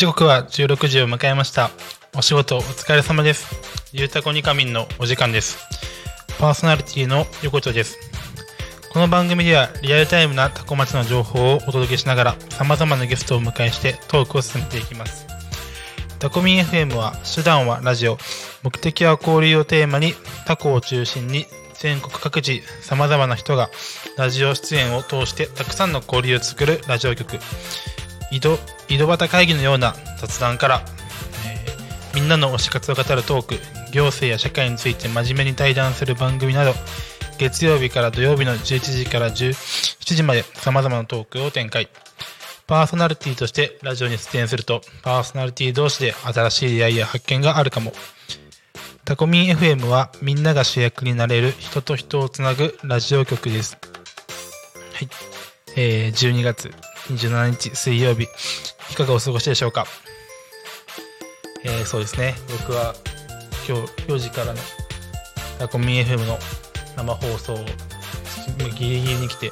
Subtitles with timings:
[0.00, 1.68] 時刻は16時を迎えました。
[2.16, 3.54] お仕事お疲れ様です。
[3.92, 5.58] ゆうたこにかみんのお時間です。
[6.38, 7.98] パーソナリティの横丁です。
[8.94, 15.26] この番組ではリアルタイムなタコ町の情報をお届けしながら様々なゲストをお迎えしてトークを進めていきます。
[16.18, 18.16] タコミン FM は手段はラジオ。
[18.62, 20.14] 目的は交流をテーマに
[20.46, 23.68] タコを中心に全国各地様々な人が
[24.16, 27.38] ラジオ出演を通してたくさんの交流を作るラジオ局。
[28.30, 30.82] 井戸井戸端会議のような雑談から、
[31.46, 31.70] えー
[32.14, 33.54] みんなの推し活を語るトーク
[33.92, 36.72] 行政や社会について真面目に対談する番組など
[37.38, 41.88] 月曜日から土曜日の11時から17時まで様々なトークを展開。
[42.66, 47.92] パーソナリティとしてラジオに出演するとパーソナリティ同士で新しい出会いや発見があるかも。
[49.04, 53.78] タコミン FM はみんなが主役になれる人と人をつなぐラジオ局です。
[54.92, 55.08] はい、
[55.76, 56.70] えー、12月。
[57.12, 58.24] 27日水曜日
[58.90, 59.86] いかがお過ごしでしょうか？
[61.64, 62.34] えーそうですね。
[62.60, 62.94] 僕は
[63.68, 63.82] 今日
[64.12, 64.58] 4時からの
[65.58, 66.38] タコミン FM の
[66.96, 67.56] 生放送を
[68.76, 69.50] ギリギリに来て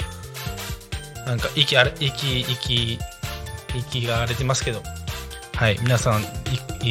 [1.26, 2.98] なんか息あれ息息
[3.76, 4.82] 息が荒れてますけど。
[5.54, 6.26] はい皆さんい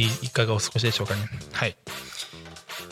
[0.02, 1.22] いいかがお過ごしでしょうかね？
[1.52, 1.76] はい。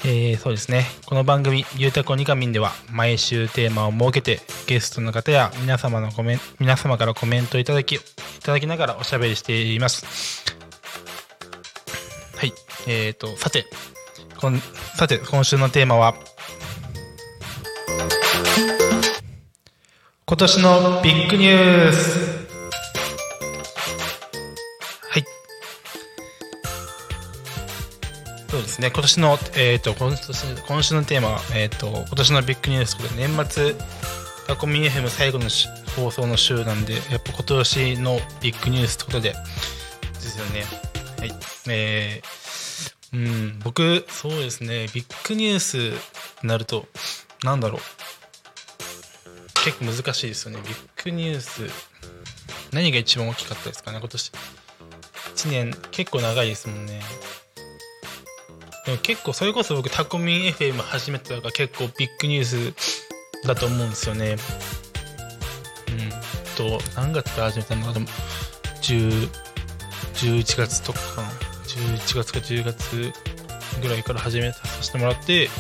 [0.06, 7.99] えーそうですねこの番組「ゆうたこにかみん」では毎週テーマを設けてゲストの方や皆様のコメン皆様からコメントいただきい
[8.43, 10.56] ただきながらおしゃべりしています
[12.37, 12.53] はい。
[12.87, 13.65] えーと、さて、
[14.39, 14.61] こん、
[14.95, 16.15] さて、今週のテーマは、
[20.27, 22.26] 今年のビッグニュース。
[28.66, 33.75] ですね、今年の、えーと、今年今週のテーマは、えーと、今年のビッグニュースということで、年末、
[34.49, 35.44] タコミン FM 最後の
[35.97, 39.34] 放送の週なんで、やっぱ今年のビッグニュースということで、
[40.15, 40.65] ですよね。
[41.19, 41.32] はい。
[41.69, 43.19] えー、う
[43.56, 45.77] ん、僕、そうですね、ビッグニュース
[46.43, 46.87] になると、
[47.44, 47.81] なんだろう。
[49.65, 50.60] 結構難しいですよね。
[50.66, 51.71] ビッグニュース、
[52.72, 54.33] 何が一番大きかったですかね、今年。
[55.37, 57.00] 1年、結構長いですもんね。
[59.03, 63.07] 結構、それこそ僕、タコミン FM 始めたのが結構ビッグニュース
[63.47, 64.37] だと思うんですよね。
[65.89, 66.11] うん
[66.57, 68.07] と、何月から始めたのか、でも、
[68.83, 69.29] 10、
[70.15, 70.99] 11月とか
[71.67, 73.13] 11月か10月
[73.83, 75.51] ぐらいから始めさせてもらって、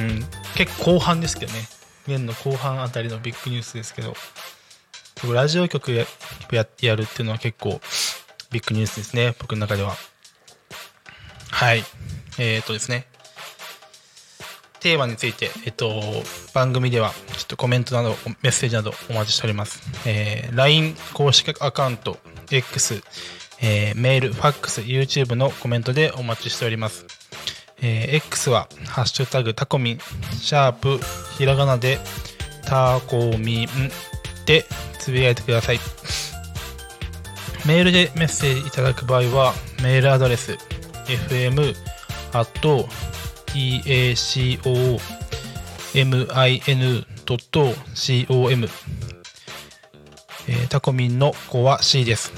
[0.00, 0.24] うん、
[0.56, 1.68] 結構後半ですけどね。
[2.06, 4.14] 年の後半あたりのビッグニュースですけど。
[5.22, 6.06] 僕ラジオ局や
[6.50, 7.80] ややるっていうのは結構
[8.50, 9.34] ビッグニュースですね。
[9.38, 9.96] 僕の中では。
[11.50, 11.84] はい
[12.38, 13.06] えー、っとですね
[14.80, 15.92] テーマについて、えっと、
[16.54, 19.82] 番組では、ちょっとコメントなど、メッセージなどお待ちしております。
[20.06, 22.16] えー、LINE 公式アカウント、
[22.50, 23.02] X、
[23.60, 27.04] えーメール、ファックス、YouTube のコメントでお待ちしております。
[27.82, 29.98] えー X は、ハッシュタグタコミン、
[30.40, 30.98] シャープ、
[31.36, 31.98] ひらがなで、
[32.64, 33.68] タコミン
[34.46, 34.64] で
[34.98, 35.80] つぶやいてください。
[37.66, 39.52] メールでメッセージいただく場合は、
[39.82, 40.56] メールアドレス、
[41.10, 41.74] fm
[42.32, 42.88] tacomin.com、
[50.48, 52.32] えータコミンの子は C です。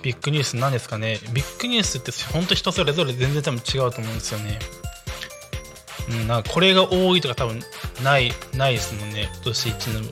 [0.02, 1.18] ビッグニュース何ですかね？
[1.32, 4.58] ビッグニュースって本当人それぞれ全然多分違うと思うんですよね。
[6.10, 7.60] うん、なんかこれが多いとか多分
[8.02, 10.10] ないないですもんね今年1年、うん、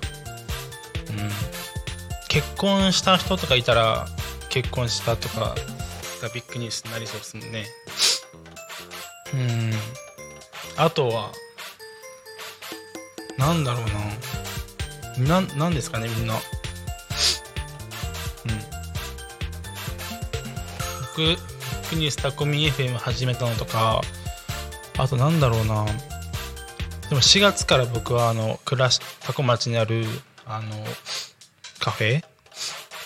[2.29, 4.07] 結婚した人とかいたら
[4.51, 5.55] 結婚したとか
[6.23, 7.67] がビッグニュースになりそうですもんね。
[9.35, 9.73] うん。
[10.77, 11.33] あとは
[13.39, 13.85] なんだろう
[15.27, 15.41] な。
[15.43, 16.35] ななんですかねみんな。
[16.35, 16.41] うん。
[21.03, 24.03] 僕ビッグニュースタコミ FM 始めたのとか
[24.99, 25.87] あとなんだろうな。
[27.09, 30.05] でも4月から僕はあの暮らしタコ町にある
[30.45, 30.69] あの
[31.89, 32.23] カフェ？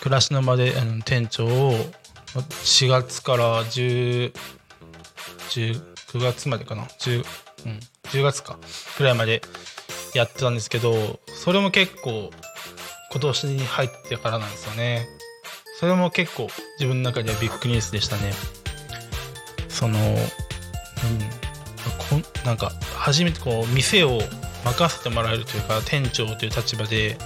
[0.01, 1.73] 暮らしの場であの店長を
[2.65, 4.33] 4月から10
[5.51, 7.25] 19月までかな？10,、
[7.67, 7.81] うん、
[8.11, 8.59] 10月か？
[8.97, 9.41] くらいまで
[10.15, 12.31] やってたんですけどそれも結構
[13.13, 15.07] 今年に入ってからなんですよね。
[15.79, 16.49] それも結構
[16.81, 18.33] 自分の中ではビッグニュースでしたね。
[19.69, 20.17] そのうん
[22.11, 24.19] こんなんか初めてこう店を
[24.65, 27.17] 任せてもらえるというか店長という立場で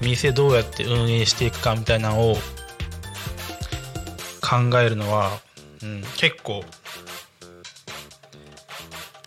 [0.00, 2.34] 店どうやって運営していくかみたいなのを
[4.40, 5.40] 考えるのは、
[5.82, 6.64] うん、結構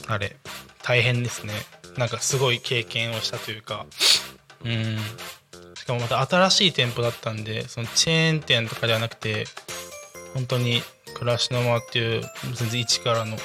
[0.07, 0.35] あれ
[0.83, 1.53] 大変ですね。
[1.97, 3.85] なんかすごい経験をしたというか。
[4.63, 4.97] うん。
[5.75, 9.45] しかもまた新しい店舗だったんでそのチェーン店とかではなくて
[10.33, 10.81] 本当に
[11.15, 12.21] 暮らしの間っていう
[12.53, 13.37] 全然一からの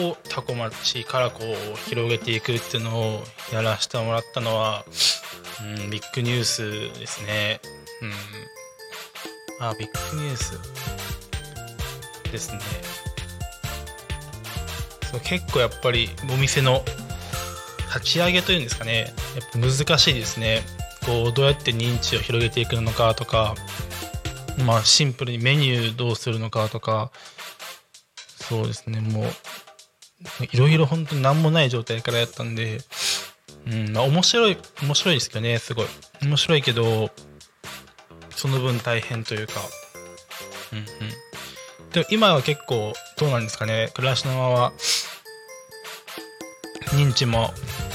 [0.00, 3.22] をタコ町からこう広げていくっていうのを
[3.52, 4.84] やらせてもらったのは、
[5.60, 7.60] うん、ビッグニュースですね。
[9.60, 9.66] うん。
[9.66, 10.58] あ、ビッグニュース
[12.30, 12.60] ですね。
[15.10, 16.84] そう結構やっぱりお店の
[17.94, 20.62] 立ち上げというんですかね、やっぱ難しいですね。
[21.06, 23.54] こうどうやって認知を広げていくのかとか、
[24.66, 27.10] まあシンプルにメニューどうするのかとか、
[28.36, 29.24] そうですね、もう
[30.52, 32.80] いろいろ本当に何もない状態からやったんで、
[33.70, 35.86] うん、まあ面白い、面白いですけどね、すごい。
[36.22, 37.10] 面白いけど、
[38.30, 39.54] その分大変というか、
[40.72, 40.84] うんうん。
[41.92, 44.72] でも今は結構、どうなんですかね、暮らしのまま、
[46.92, 47.52] 認知も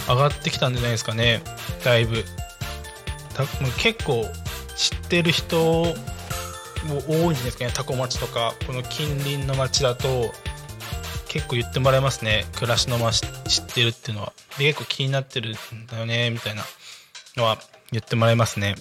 [0.07, 1.41] 上がってきたんじゃないですかね、
[1.83, 2.23] だいぶ。
[3.33, 3.45] た
[3.79, 4.25] 結構、
[4.75, 5.95] 知ってる人
[6.85, 10.33] も多いんじゃないですかね、タコ町とか、この近隣の町だと、
[11.33, 12.45] 結構言ってもらえますね。
[12.57, 14.33] 暮らしの街知ってるっていうのは。
[14.59, 16.61] で結構気になってるんだよねみたいな
[17.35, 17.57] のは
[17.91, 18.75] 言ってもらえますね。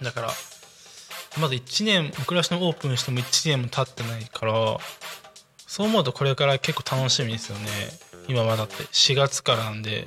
[0.00, 0.04] うん。
[0.04, 0.30] だから
[1.40, 4.78] まだ1年暮らしのオープンしても1年も経ってないから
[5.66, 7.68] そう思うとこれから結構楽しみですよね。
[8.28, 8.84] 今はだって。
[8.84, 10.06] 4月からなんで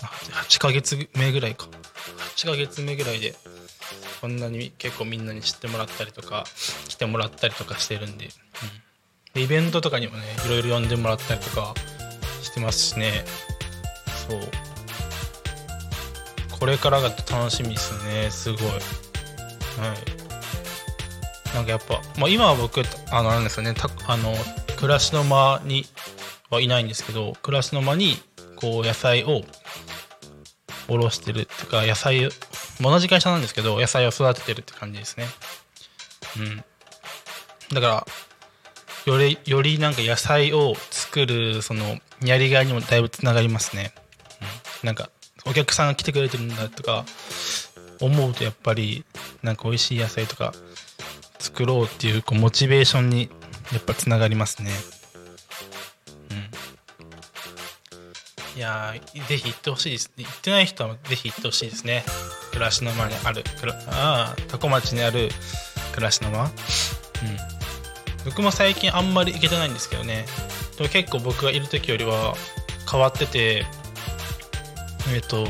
[0.00, 1.66] 8ヶ月目ぐらいか。
[2.36, 3.34] 8ヶ月目ぐらいで
[4.20, 6.44] こんなに結構みんなに知ってもらったりとか
[6.88, 8.30] 来てもらったりとかしてるんで,、うん、
[9.34, 11.74] でイベントとかにもねいろいろ呼んでもらったりとか
[12.42, 13.24] してますしね。
[14.28, 14.40] そう。
[16.58, 18.30] これからが楽しみですね。
[18.30, 18.62] すごい。
[18.62, 20.18] はい。
[21.54, 23.74] なんかやっぱ、まあ、今は僕あのなんですかね。
[23.74, 24.34] たあの
[24.76, 25.86] 暮らしの間に
[26.50, 28.16] はいないんですけど暮らしの間に
[28.56, 29.42] こう野菜を
[30.88, 32.28] おろしてるっていうか野菜
[32.80, 35.26] 同じ会社なんですけど野菜を育ててるって感じですね。
[36.36, 36.64] うん。
[37.74, 38.06] だから
[39.06, 43.92] よりよりなんか野菜を作るそのやりがいにもだいぶつながりますね、
[44.82, 45.10] うん、なんか
[45.46, 47.04] お客さんが来てくれてるんだとか
[48.00, 49.04] 思うとやっぱり
[49.42, 50.52] なんか美味しい野菜とか
[51.38, 53.30] 作ろうっていうこうモチベーションに
[53.72, 54.70] やっぱつながりますね。
[58.56, 58.92] いや
[59.28, 60.10] ぜひ行ってほしいです。
[60.16, 60.24] ね。
[60.24, 62.02] 行ってない人はぜひ行ってほしいですね。
[62.58, 63.44] 暮らしの間にある、
[63.86, 65.28] ああ、多古町にある
[65.92, 66.42] 暮らしの間？
[66.42, 66.50] うん。
[68.24, 70.26] 僕も最近あんまり行けてないんですけどね。
[70.76, 72.34] でも結構僕がいる時よりは
[72.90, 73.64] 変わってて、
[75.14, 75.46] えっ、と、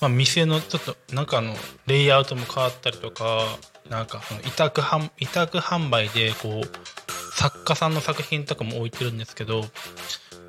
[0.00, 1.54] まあ、店のちょっと中の
[1.86, 3.42] レイアウトも変わったりとか
[3.90, 9.64] なんかその委託販委託販売でこう作家さんの作品とかも置いてるんですけど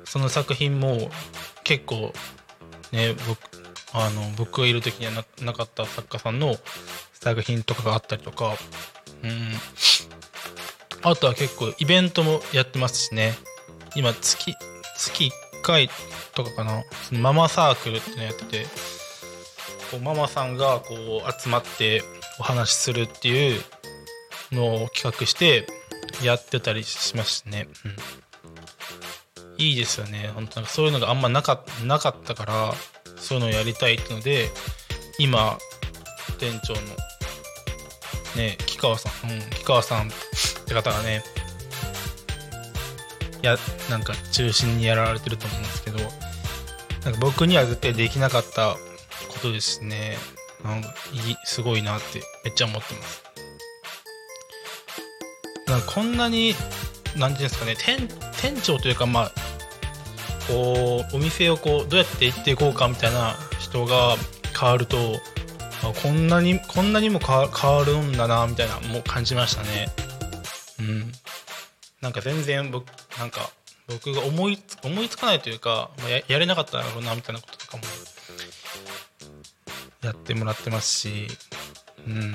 [0.04, 1.10] その作品も
[1.64, 2.12] 結構
[2.92, 3.65] ね僕
[3.98, 6.56] あの僕がいる時にはなかった作家さんの
[7.14, 8.54] 作品とかがあったりとか
[9.22, 9.52] うん。
[11.02, 13.32] あとは結構イベントもやってますしね。
[13.94, 14.36] 今月
[14.96, 15.30] 月1
[15.62, 15.88] 回
[16.34, 16.82] とかかな。
[17.08, 18.66] そのママサークルっていうのやってて
[19.90, 22.02] こうママさんがこう集まって
[22.38, 23.62] お話しするっていう
[24.52, 25.66] のを企画して
[26.22, 27.96] やってたりしますしね、うん、
[29.58, 30.30] いいですよね。
[30.34, 32.74] 本当にそういうのがあんまなかなかったから
[33.16, 34.48] そういうのをやりたいってので
[35.18, 35.58] 今
[36.38, 36.80] 店長の
[38.36, 40.10] ね木川さん、うん、木川さんっ
[40.66, 41.22] て方がね
[43.46, 43.56] や
[43.90, 45.98] なんか中心にやられてると思うんですけど
[47.04, 48.76] なんか僕には絶対できなかった
[49.32, 50.16] ことですね。
[50.64, 50.92] なんか
[51.44, 53.22] すごいなってめっちゃ思ってます。
[55.68, 56.54] なんかこんなに
[57.16, 58.08] 何ていうんですかね店
[58.40, 59.32] 店長というかまあ
[60.48, 64.16] こうお店をこうどうやって行っていこうかみたいな人が
[64.58, 64.96] 変わると
[65.82, 69.88] あこんなにこんなにも変わるんだなみたいなもう感じましたね。
[70.80, 71.12] うん。
[72.00, 72.86] なんか全然僕
[73.18, 73.50] なんか
[73.88, 77.82] 僕が思いつ思いつかないというか、まあ、ややれなかっただろうなみたいなこととかも
[80.02, 81.26] やってもらってますし、
[82.06, 82.34] うん、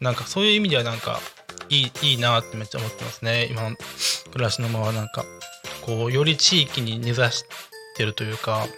[0.00, 1.20] なんかそういう意味ではなんか
[1.68, 3.46] いいいいなってめっちゃ思ってますね。
[3.50, 3.76] 今の
[4.32, 5.24] 暮らしの間はなんか。
[5.82, 7.44] こうより地域に根ざし
[7.96, 8.70] てるというか、うん、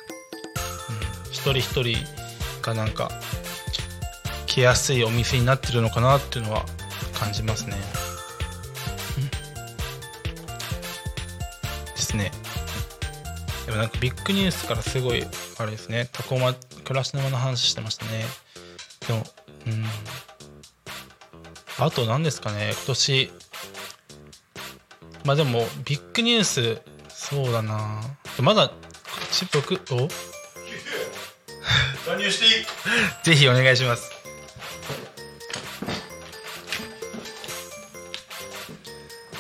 [1.31, 1.97] 一人一人
[2.63, 3.11] がなんか
[4.47, 6.65] 来やすいお店になってるのかなっていうのは
[7.15, 7.77] 感じますね。
[9.19, 9.29] うん。
[11.95, 12.31] ですね。
[13.67, 15.25] でもなんかビッグニュースからすごい
[15.59, 16.09] あれですね。
[16.13, 16.55] タコマ
[16.85, 18.25] 暮らしの間の話してましたね。
[19.07, 19.25] でも
[19.67, 19.85] うん。
[21.79, 22.73] あと何ですかね。
[22.73, 23.31] 今年
[25.25, 26.83] まあでもビッグニュース
[27.29, 28.01] そうだな。
[28.41, 28.71] まだ
[29.31, 30.09] ち僕お？
[32.11, 32.67] 何をしていい？
[33.25, 34.11] ぜひお願いします。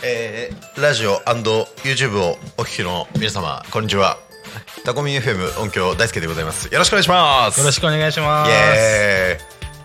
[0.02, 4.18] えー、ラジオ &YouTube をお聞きの皆様こんにちは。
[4.84, 6.66] タコミン FM 音響大輔でございます。
[6.72, 7.60] よろしくお願いします。
[7.60, 9.40] よろしくお願いしまイすエ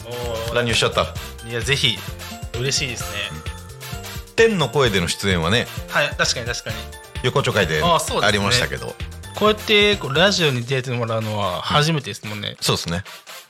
[0.06, 0.52] おーイ。
[0.52, 0.56] ー。
[0.56, 1.14] 乱入しちゃった。
[1.48, 1.98] いやぜひ。
[2.58, 3.18] 嬉しいですね。
[4.36, 5.68] 天の声での出演はね。
[5.90, 6.76] はい確かに確かに
[7.24, 8.96] 横丁会でありましたけど。
[9.36, 13.04] こうやってこうラジオに出てもらうのは初めてですもんね、そうですね。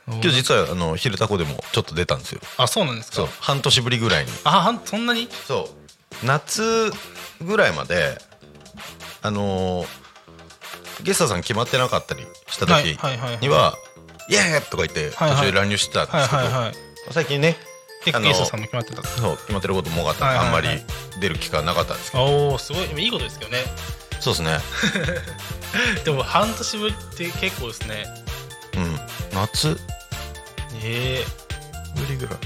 [0.07, 2.41] 今日実はあの昼タコでもちょっと出たんですよ。
[2.57, 3.15] あそうなんですか？
[3.17, 3.27] そう。
[3.39, 4.31] 半年ぶりぐらいに。
[4.43, 5.29] あはんそんなに？
[5.47, 5.69] そ
[6.23, 6.25] う。
[6.25, 6.91] 夏
[7.41, 8.17] ぐらいまで
[9.21, 9.87] あのー
[11.03, 12.97] ゲストさん決まってなかったりした時
[13.41, 13.75] には
[14.29, 17.55] 「イエーイ!」とか言って途中で乱入してたんですけど最近ね
[18.03, 19.03] 結構ゲストさんも決まってた。
[19.03, 20.67] そう決まってることも多かったんではいはいはい。
[20.67, 20.83] あんま
[21.15, 22.23] り出る機会なかったんですけど。
[22.23, 23.03] おおすごい。
[23.03, 23.59] いいことですけどね。
[24.19, 24.59] そうですね。
[26.03, 28.05] でも半年ぶりって結構ですね。
[28.75, 28.99] うん。
[29.33, 29.77] 夏？
[30.83, 31.23] え
[31.95, 32.37] ぶりぐらい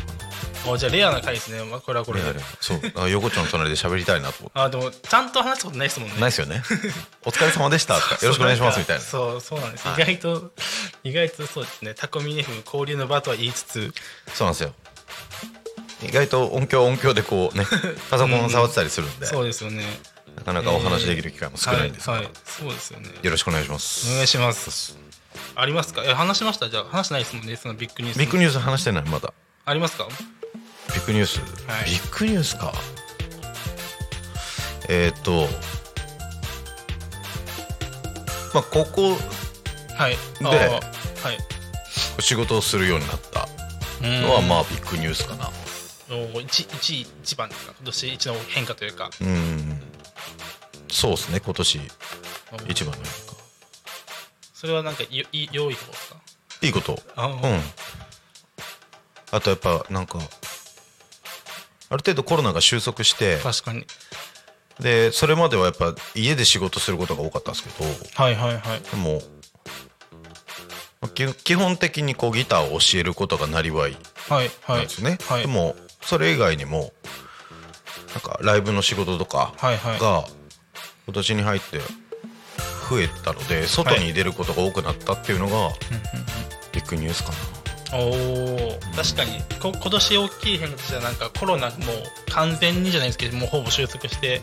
[0.67, 2.39] えあじゃあレアな回ですね、まあ、これはこれで。
[2.60, 2.79] そう。
[2.96, 4.60] あ横丁の隣で喋りたいなと思って。
[4.60, 6.15] あでもちゃんと話したことないですもんね。
[6.15, 6.63] ないですよね。
[7.25, 9.01] お疲れ様でしたとか よろしくお願いしますみたいな。
[9.01, 10.51] そうそうなんです、はい意外と
[11.03, 11.93] 意外とそうですね。
[11.96, 13.93] タコミネフ交流の場とは言いつつ。
[14.34, 14.74] そうなんですよ
[16.03, 17.65] 意外と音響音響でこうね
[18.10, 19.86] パソコンを触ってたりするんでそうですよね。
[20.36, 23.10] なかなかお話できる機会も少ないんですが、はい、はい、そうですよね。
[23.22, 24.10] よろしくお願いします。
[24.12, 24.98] お願いします。
[25.55, 26.03] ありますか？
[26.05, 26.70] え話しました？
[26.70, 28.20] じゃあ話してないですもんねそのビッグニュース。
[28.20, 29.34] ビッグニュース話してないまだ。
[29.65, 30.08] ありますか？
[30.93, 31.39] ビッグニュース、
[31.70, 31.86] はい。
[31.86, 32.74] ビッグニュースか。
[34.89, 35.48] えーっと
[38.53, 39.17] まあここ
[39.98, 40.17] はい。
[40.39, 40.81] では
[41.31, 41.38] い。
[42.22, 43.48] 仕事をするようになった
[44.01, 44.22] うん。
[44.22, 45.50] のはまあビッグニュースかな
[46.12, 47.74] おー一一一番ですか？
[47.77, 49.10] 今年一の変化というか。
[49.22, 49.82] うん。
[50.89, 51.80] そうですね今年。
[52.68, 53.10] 一番の変化。
[54.53, 56.18] それはなんか良い方ですか？
[56.62, 56.94] いいこと。
[56.94, 57.00] うん。
[59.32, 60.22] あとやっぱなんかあ
[61.96, 63.86] る程度コロナが収束して確かに。
[64.80, 67.89] でそれまではやっぱ家で仕事することが多かったんですけど
[68.22, 68.82] はいはいはい。
[68.82, 69.22] でも
[71.00, 73.96] まあ基基本的にこうギターを教えることがなりわい
[74.27, 75.41] はいはいなんですよね、はい。
[75.44, 76.91] でもそれ以外にも
[78.13, 80.25] なんかライブの仕事とかが
[81.05, 81.79] 今年に入って
[82.89, 85.70] 増えたので外に出ることが多くなったっていうのが
[86.74, 87.31] ビッグニュースか
[87.91, 89.41] な、おお確かに。
[89.62, 91.77] こ今年大きい変化としてはなんかコロナもう
[92.31, 94.41] 完全にじゃないですけどもうほぼ収束して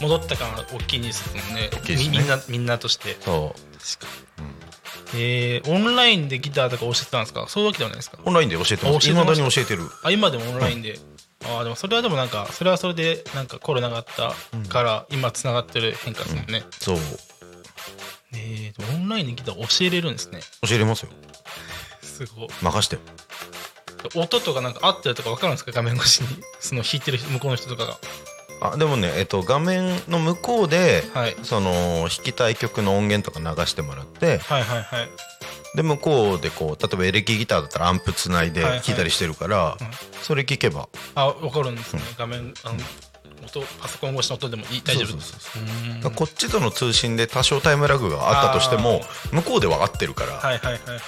[0.00, 1.70] 戻った感が大きいニュースですもんね。
[1.88, 3.16] みみんなみんなとして。
[3.20, 3.60] そう。
[3.78, 4.12] 確か
[5.16, 7.46] えー、オンラインでギターとか教えてたんですか？
[7.48, 8.18] そういうわけではないですか？
[8.24, 9.08] オンラインで教えてます。
[9.08, 9.82] いまだに教えてる。
[10.02, 10.98] あ今でもオンラインで、
[11.46, 14.34] ああでもそれはでもなんかそれはそれでなんかコロナがあった
[14.68, 16.96] から今つながってる変化ですもんね、そう。
[18.34, 20.40] えー、オンラインでギター教えれるんですね。
[20.66, 21.10] 教えれますよ。
[22.02, 22.48] すごい。
[22.62, 22.98] 任して。
[24.16, 25.72] 音とかなんか合ってるとか分かるんですか？
[25.72, 26.28] 画面越しに。
[26.60, 27.98] その弾いてる向こうの人とかが
[28.72, 31.36] あでもね、えっと、画面の向こうで、はい。
[31.42, 35.08] その弾きたい曲の音源とか流してもらってはいはいはい。
[35.76, 38.80] で向こうでこう例えばエレキギターだったらアンプつないではいはい。
[38.80, 39.76] 弾いたりしてるから、
[40.22, 40.88] それ聞けば。
[41.14, 42.78] あ分かるんですね、画面あの
[43.44, 45.62] 音パソコン越しの音でもいい大丈夫そうそうそう。
[45.62, 49.02] うーんこっちとの通信で多少タイムラグがあったとしても
[49.32, 51.00] 向こうでは合ってるからはいはいはいはい。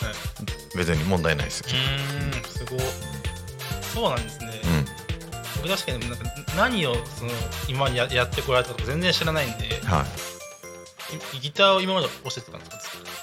[0.76, 1.66] 別に問題ないですよ。
[1.70, 2.80] う、ーんすごい
[3.94, 5.05] そうなんですね、うん、
[5.62, 6.24] 僕確かになんか
[6.56, 7.30] 何をその
[7.68, 10.04] 今までややってこられたとか全然知らないんでは
[11.34, 11.36] い。
[11.36, 12.78] いギターを今まで教えてたんですか？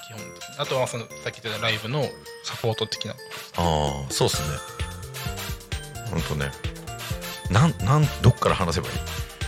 [0.08, 0.56] 基本的に。
[0.58, 2.02] あとはそのさっき言ってたライブの
[2.44, 3.12] サポート的な。
[3.12, 3.16] あ
[3.56, 4.58] あそうっすね。
[6.10, 6.50] ほんとね。
[7.50, 8.94] なんなんどっから話せばいい？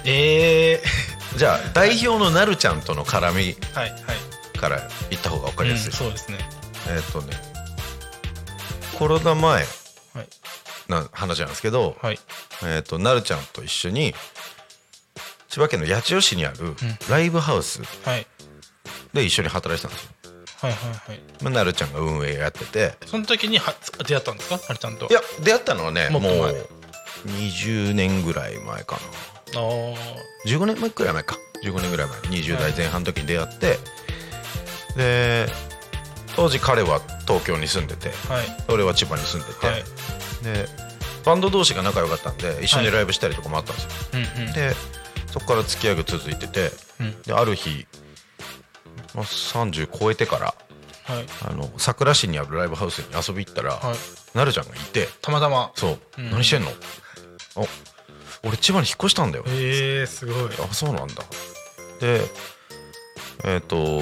[0.04, 0.82] え
[1.36, 4.58] じゃあ代表のなるちゃんとの絡みー、はいはい。
[4.58, 6.38] から言った方が分かりやすい、うんそうですね。
[6.88, 7.34] えーっとね。
[8.98, 9.66] コロナ前はい
[10.88, 12.18] な話なんですけど、はい。
[12.62, 14.14] えーっとなるちゃんと一緒に
[15.48, 16.74] 千葉県の八千代市にある
[17.08, 18.26] ライブハウスはい。
[19.12, 21.20] で一緒に働いてたんですよ、はいはいはい。
[21.42, 22.94] まあ、なるちゃんが運営やってて。
[23.06, 23.74] その時には
[24.06, 24.60] 出会ったんですか？
[24.68, 25.06] あれちゃんと。
[25.08, 26.54] いや出会ったのはねもうもっと前。
[27.26, 28.96] 20年ぐらい前か
[29.54, 29.60] な。
[29.60, 29.96] あー。
[30.46, 31.36] 15年前くらい前か。
[31.64, 32.18] 15年ぐらい前。
[32.20, 33.78] 20代前半の時に出会って、
[34.96, 35.46] で
[36.36, 38.46] 当時彼は東京に住んでてはい。
[38.68, 39.84] 俺は千葉に住んでて、はい
[40.46, 40.68] で
[41.24, 44.52] バンド同士が仲良かったんで一緒にライブしたりとかもあったんですよ、うんうん。
[44.52, 44.72] で
[45.26, 47.22] そこから付き合いが続いててうん。
[47.22, 47.86] である日、
[49.14, 50.54] まあ、30超えてから
[51.06, 51.26] はい。
[51.48, 54.36] あの桜市にあるライブハウスに遊び行ったら、はい。
[54.36, 55.70] なるちゃんがいてたまたま。
[55.76, 56.30] そう、うん。
[56.30, 56.70] 何してんの？
[56.70, 56.72] あ
[58.42, 59.44] 俺千葉に引っ越したんだよ。
[59.46, 60.34] えー、すごい。
[60.68, 61.22] あそうなんだ。
[62.00, 62.20] で
[63.44, 64.00] えっ、と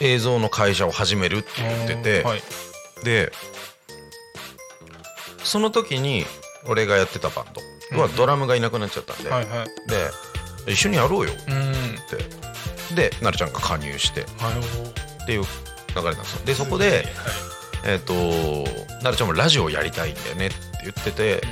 [0.00, 2.42] 映像の会社を始めるって言ってて、はい。
[3.04, 3.32] で
[5.46, 6.24] その時に
[6.66, 7.98] 俺がやってたバンド。
[7.98, 8.16] はうん。
[8.16, 10.66] ドラムがいなくなっちゃったんで、はいはい。
[10.66, 11.32] で一緒にやろうよ。
[11.32, 12.94] っうん。
[12.94, 12.94] て。
[12.94, 14.22] でなるちゃんが加入して。
[14.38, 15.46] はいっていう流
[15.96, 16.46] れなんですよ。
[16.46, 17.04] でそこで
[17.84, 18.14] えっ、と
[19.02, 21.42] なるちゃんもラジオやりたいんだよねって言ってて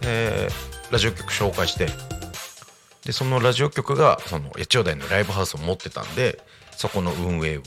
[0.00, 0.48] で
[0.90, 1.88] ラジオ局紹介して。
[3.04, 6.42] でそのラジオ局がその八千代台のライブハウスを持ってたんで
[6.74, 7.66] そこの運営をは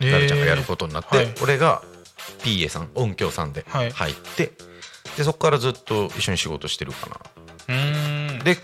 [0.00, 1.34] いなるちゃんがやることになって、はい。
[1.42, 1.82] 俺が
[2.42, 3.90] PA さん音響さんではい。
[3.90, 4.52] 入って、
[5.16, 7.16] でそこからずっと一緒に仕事してるかな。
[7.68, 8.44] うーん。
[8.44, 8.56] で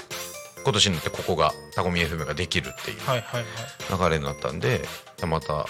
[0.65, 4.09] 今年になってここがタコミ FM ができるっていうはいはいはい。
[4.11, 4.81] 流れになったんで
[5.27, 5.67] また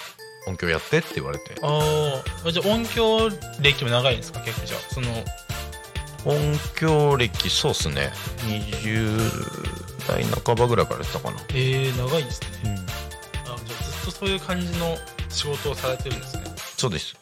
[0.47, 1.55] 音響やってって言われて。
[1.61, 3.29] ああじゃあ音響
[3.61, 4.39] 歴も長いんですか？
[4.41, 5.23] 結構じゃあその。
[6.27, 8.11] 音響歴そうっすね。
[8.47, 11.37] 20代半ばぐらいからやってたかな。
[11.49, 12.79] えー、長いですね、
[13.45, 14.97] あじゃあずっとそういう感じの
[15.29, 16.43] 仕事をされてるんですね。
[16.77, 17.15] そうです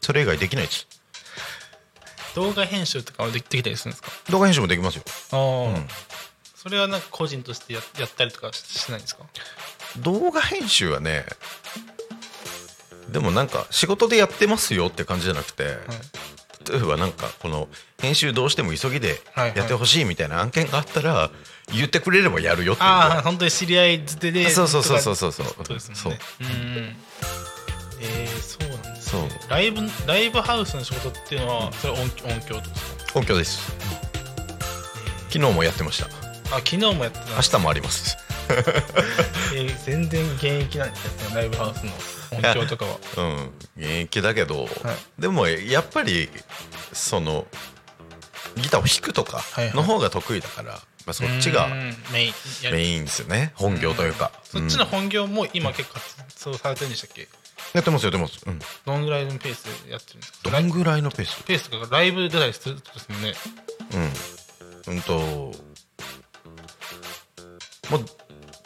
[0.00, 0.86] それ以外できないです。
[2.34, 4.10] 動画編集とかはできできたりするんですか？
[4.30, 5.02] 動画編集もできますよ。
[5.32, 5.40] ああ、
[5.74, 5.88] うん。
[6.54, 9.24] それはなんか個人としてややったりとかししないんですか？
[9.98, 11.24] 動画編集はね
[13.10, 15.78] でもなんか仕事でやってますよって感じじゃなくて、
[16.70, 19.58] 例えばなんかこの編集どうしても急ぎではいはい。
[19.58, 21.30] やってほしいみたいな案件があったら
[21.72, 22.88] 言ってくれればやるよっていう。
[22.88, 25.46] ああ本当に知り合いづてでそうそうそうそうそうそう。
[25.46, 26.20] そうですもんね。
[26.40, 26.96] うん
[28.00, 29.28] えー、そうなんですそう。
[29.48, 33.18] ライブライブハウスの仕事っていうのはそれは音音響とですか？
[33.18, 33.72] 音響です。
[35.30, 36.06] 昨日もやってました。
[36.54, 38.16] あ昨日もやってた明日もあります。
[39.54, 41.92] えー全然現役なんですねライブハウスの
[42.38, 42.98] 音響とかは。
[43.16, 43.52] うん。
[43.76, 44.70] 現役だけど、はい。
[45.20, 46.28] でもやっぱり
[46.92, 47.46] その
[48.56, 49.74] ギターを弾くとかはいはい。
[49.74, 52.34] の方が得意だから、まあ、そっちがうんメイン
[52.72, 53.52] メインですよね。
[53.56, 54.90] 本業というか、そっちのうん。
[54.90, 57.28] 本業も今結構活動されてるんでしたっけ？
[57.74, 60.50] やってますやってます、うん、どんぐらいのペースでやってるんですか？
[60.50, 61.42] どんぐらいのペース？
[61.44, 63.34] ペースとかライブ出たりするとですもんね。
[64.86, 64.94] うん。
[64.94, 65.52] うんと
[67.90, 68.00] まあ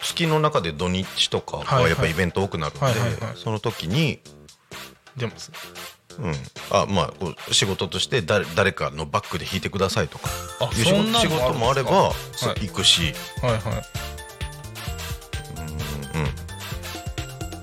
[0.02, 3.36] 月の中で土日とかはやっぱイベント多くなるんで、はいはいはい。
[3.36, 4.20] その時に
[5.16, 5.50] 出ます？
[6.18, 6.34] うん、
[6.70, 10.28] あまあこう仕事として誰誰かのバックで弾いてくださいとか。
[10.60, 12.68] あいう仕そんな事仕のもあれば、そうはい。
[12.68, 13.60] 行くし、はいはい。
[16.14, 16.26] うん、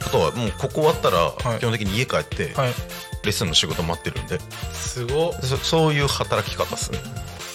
[0.08, 1.60] あとはもうここ終わったらはい。
[1.60, 2.74] 基本的に家帰ってはい。
[3.24, 4.40] レッスンの仕事待ってるんで、
[4.72, 5.42] すごっ。
[5.42, 7.00] そそういう働き方ですね、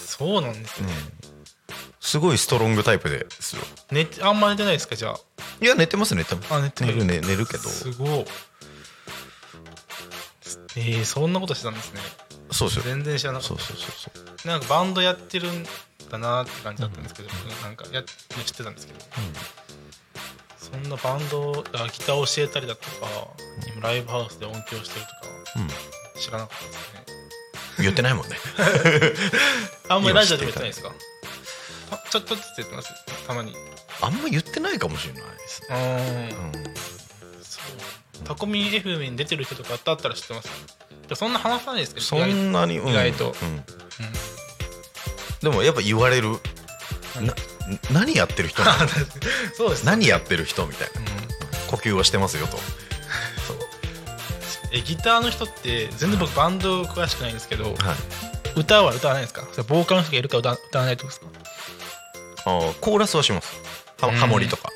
[0.04, 0.88] そうなんですね、
[1.98, 3.62] すごいストロングタイプですよ。
[3.90, 5.16] 寝てあんま寝てないですかじゃあ？
[5.62, 7.04] いや寝てます寝てますあ寝てる。
[7.06, 7.68] 寝るけど。
[7.70, 8.24] すごい
[10.76, 12.00] えー、そんなことしてたんですね。
[12.50, 12.84] そうですよ。
[12.84, 13.48] 全然知らなかった。
[13.48, 14.48] そうそうそうそう。
[14.48, 15.64] なんかバンドやってるん
[16.10, 17.28] だなって感じだったんですけど、
[17.62, 18.04] なんかやっ
[18.44, 18.98] 知ってたんですけど、
[20.72, 23.06] そんなバンドあギターを教えたりだとか、
[23.80, 25.68] ライブハウスで音響してるとかうん。
[26.20, 27.04] 知らなかったですね。
[27.78, 28.36] 言ってないもんね。
[29.88, 30.92] あんまりラジオでも言ってないですか？
[31.90, 32.88] あちょっとずつ言ってます。
[33.26, 33.54] たまに。
[34.00, 36.34] あんま言ってないかもしれないですね。
[36.38, 36.74] うんうん
[37.42, 38.24] そう。
[38.24, 40.48] タコミン FM に出てる人とかだったら知ってます。
[41.08, 42.88] でそんな話さないですけどそんなに、うん。
[42.90, 43.34] 意外と。
[43.42, 43.64] うん。
[45.42, 46.30] でもやっぱ言われる。
[46.30, 46.36] な
[47.92, 48.62] 何やってる人
[49.56, 51.00] そうです何やってる人みたいな。
[51.00, 51.06] うん。
[51.68, 52.58] 呼吸をしてますよと。
[54.74, 57.74] えギターの人って全然僕バンド詳しくないんですけどはい。
[58.56, 59.42] 歌は歌わないですか？
[59.52, 61.26] それボーカルの人がいるから歌歌わないとですか？
[62.46, 63.52] あーコーラスはします。
[64.00, 64.16] はうん。
[64.16, 64.70] ハモリとか。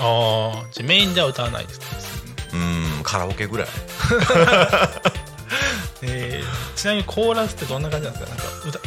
[0.00, 1.86] ああじゃあメインでは歌わないですね。
[2.54, 2.56] う
[3.00, 3.68] んカラオケぐらい。
[6.02, 8.30] えーちなみにコーラスってどんな感じなんですか？
[8.30, 8.78] なんか歌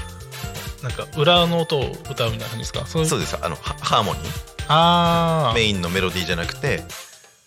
[0.87, 2.85] なんか裏の音を歌うみたいな感じですか？
[2.85, 3.35] そうそうです。
[3.41, 4.23] あのハハーモニー。
[4.67, 6.83] あメインのメロディーじゃなくて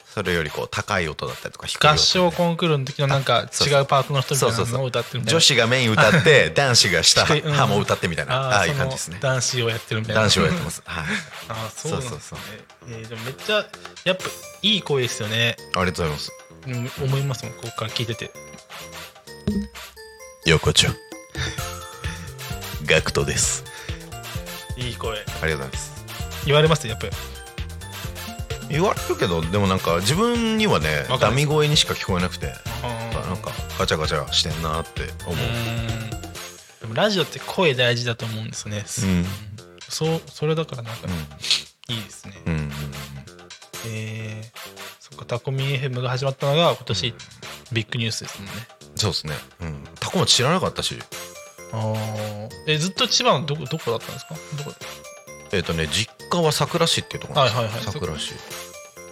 [0.06, 3.68] それよりこう高い音だったりとか低い合唱コンクールの時のなんかそう。
[3.68, 4.72] 違うパートの人みたいそうそうそう。
[4.74, 5.38] なのを歌ってるみたいな。
[5.38, 8.34] 女子がメイン歌って男子が下ハモ歌ってみたいな。
[8.34, 9.18] ああいう感じですね。
[9.20, 10.22] 男子をやってるみたいな。
[10.22, 10.82] 男子をやってます。
[10.84, 11.04] はい。
[11.48, 12.38] あーそうなんですねそうそう。
[12.90, 13.66] えーでもめっちゃ
[14.04, 14.24] やっぱ
[14.62, 15.56] いい声ですよね。
[15.76, 16.32] ありがとうございます。
[17.00, 18.30] うん思いますもんここから聞いてて。
[20.46, 20.88] 横丁
[22.88, 23.64] ガクトです。
[24.78, 25.18] いい声。
[25.18, 26.04] ありがとうございます。
[26.46, 27.12] 言われますやっぱり。
[28.70, 35.36] 言われるけどでもなんか自分にはねわかるダミ声にしか聞こえなくてあなんかガチャガチャしてんなって思う。
[35.36, 36.10] うん。
[36.80, 39.24] でもラジオって声大事だと思うんですよね、うん。
[39.88, 42.70] そうそれだからなんかういいですね、んうん
[43.86, 44.58] えー、
[45.00, 47.14] そっかタコミ FM が始まったのが今年
[47.72, 48.52] ビッグニュースですもんね。
[48.96, 49.34] そうですね。
[49.60, 49.84] うん。
[50.00, 50.98] タコも知らなかったし
[51.72, 52.48] あー。
[52.66, 54.34] えずっと千葉のどこどこだったんですか？
[54.64, 54.74] どこ？
[55.52, 57.56] えっとね実家は桜市っていうところなんです。
[57.56, 57.92] よはいはいはい。
[57.92, 58.32] 桜市。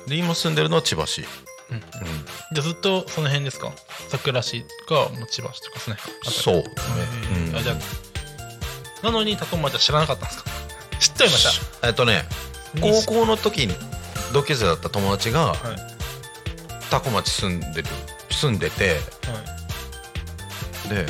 [0.08, 1.24] で今住んでるのは千葉市。
[1.70, 1.76] うん。
[1.76, 1.82] うん。
[1.82, 3.72] じゃあずっとその辺ですか？
[4.08, 5.96] 桜市か千葉市とかですね。
[6.24, 6.64] そう
[7.56, 7.76] あじゃあ
[9.04, 10.50] なのにタコ町は知らなかったんですか？
[11.00, 12.24] 知ってはいましえっとね
[12.74, 13.74] た高校の時に
[14.32, 15.96] 同級生だった友達がはい、はい
[16.88, 17.88] タコ町住んでる
[18.30, 19.00] 住んでて
[20.88, 21.04] で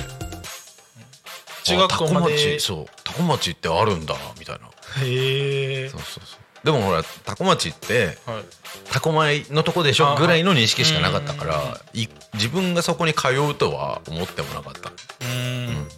[1.67, 4.67] 中学校まあタコで町そうタコ町ってあるんだみたいな。
[5.03, 5.89] へえ。
[5.89, 6.41] そうそうそう。
[6.65, 8.45] でもほらタコ町ってはい。
[8.91, 14.91] タコ米のとこでしょあぐらいの認識しかなかったかうんらい自分がそこに通うとは思ってもなかった。
[14.91, 15.89] うーん。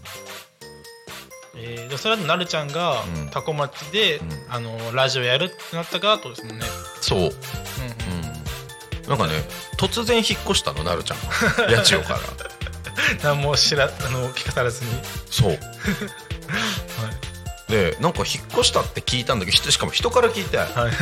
[1.60, 3.28] えー、でそれはなるちゃんがうん。
[3.30, 4.30] タコ町で、うん。
[4.48, 6.64] あのラジオやるってなったからとですもんね、
[7.00, 7.30] そう、うんうん。
[7.30, 9.32] うん、なんかね
[9.78, 11.26] 突然引っ越したのなるちゃんが。
[11.76, 12.20] 八千代から
[13.22, 14.90] 何も知らあの聞かされずに、
[15.30, 15.58] そう。
[17.68, 20.56] でなんか引っ越したって聞いたんだけどひしかも人から聞いて。
[20.56, 20.68] はい。
[20.70, 20.92] はい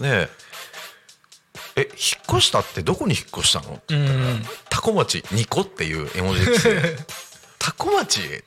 [0.00, 0.28] で
[1.76, 1.90] 「え引っ
[2.38, 6.96] 越したってどこに引っ越したの?」ってう言ったらん「タコ町2個」っていう絵文字来て
[7.58, 8.42] タコ町？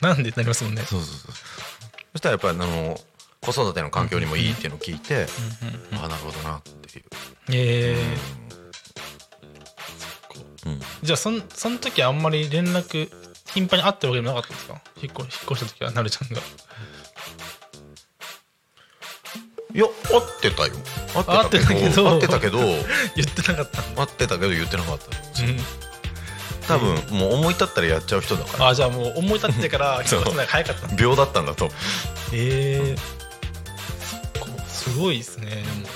[0.00, 0.84] なんでなりますもんね。
[0.88, 1.32] そうそうそう。
[2.12, 3.00] そしたらやっぱりあの
[3.40, 5.26] 子育ての環境にもいいっていうのを聞いて、
[5.92, 7.04] うんうんああなるほどなっていう、
[7.50, 8.49] えうん、ー、
[11.02, 13.10] じゃあそんその時あんまり連絡
[13.52, 14.80] 頻繁に会ってるわけでもなかったんですか？
[15.02, 16.40] 引っ越引っ越した時はなるちゃんが。
[19.72, 20.74] いや会ってたよ。
[21.14, 22.58] 会ってたけどってたけど。
[23.14, 23.82] 言ってなかった。
[23.82, 25.06] 会ってたけど言ってなかった。
[25.42, 25.60] うん。
[26.66, 28.68] 多分もう思い立ったらやっちゃう人だから。
[28.68, 30.86] あじゃあもう思い立ってから 引っ越すのが早かった。
[30.88, 31.70] んだ秒だったんだと。
[32.32, 32.96] ええ
[34.04, 34.16] そ
[34.52, 34.64] っか。
[34.68, 35.88] すごいですねでも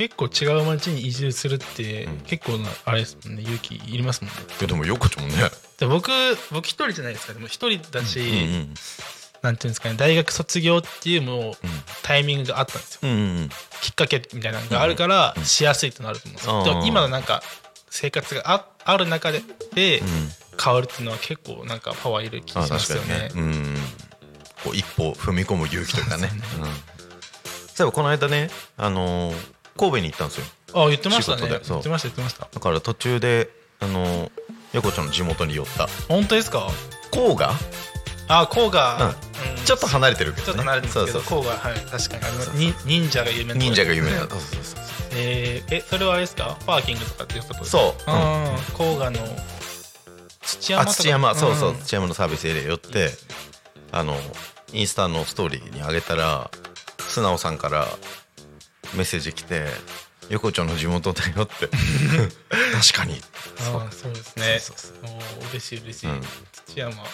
[0.00, 2.16] 結構違う町に移住するって、うん。
[2.20, 4.36] 結構なあれですもんね勇気いりますもんね。
[4.62, 5.34] えでも横丁もね。
[5.78, 6.10] で僕
[6.50, 8.74] 僕一人じゃないですかでも一人だし、うん
[9.42, 11.54] なんていうんですかね大学卒業っていうもう
[12.02, 13.00] タイミングがあったんですよ。
[13.02, 13.48] うんうんうん。
[13.82, 16.64] きっかけみたいなのがあるからうんしやすいとなると思うんですよ、あー。
[16.64, 17.42] でも今のなんか
[17.90, 19.42] 生活があある中で
[19.74, 20.06] でうん。
[20.62, 23.14] 変わるっていうのは結構なんかパワーいる気があしますよね。
[23.18, 23.30] ね。
[23.34, 23.76] うん
[24.64, 26.28] こう一歩踏み込む勇気というかね。
[26.28, 26.44] そうで
[27.76, 27.92] すうん。
[27.92, 30.46] この間ねあのー神戸に行ったんですよ。
[30.74, 31.48] あ言ってましたね。
[31.48, 32.48] 言ってました言ってました。
[32.52, 33.48] だから途中で
[33.80, 34.30] あのー
[34.72, 35.88] 横丁の地元に寄った。
[36.08, 36.68] 本当ですか？
[37.10, 37.50] 甲賀？
[38.28, 39.14] あ甲賀、
[39.56, 39.64] うん。
[39.64, 41.56] ちょっと離れてるけど、ね、ちょっと離れてますけど、そうそう甲賀。
[41.56, 41.74] はい。
[41.74, 42.16] 確か
[42.54, 42.72] に。
[42.84, 44.80] 忍者が有名な忍者が有名なそうそうそうそう。
[45.12, 46.56] えーえそれはあれですか？
[46.66, 48.94] パーキングとかっていうことですかそう、うん。
[48.94, 49.18] 甲賀の。
[50.42, 50.90] 土山とか？
[50.92, 51.34] あ土山。
[51.34, 51.76] そうそう、ん。
[51.80, 53.08] 土山のサービスエリア寄って
[53.90, 54.14] あの
[54.72, 56.48] インスタのストーリーに上げたら
[56.98, 57.86] 素直さんから
[58.94, 59.66] メッセージ来て
[60.28, 61.68] 「横丁の地元だよ」って。
[61.68, 63.20] 確かに。
[63.74, 64.58] ああそうですね。
[64.60, 66.20] そうそうおー嬉しい嬉しい、うん。
[66.66, 67.06] 土山確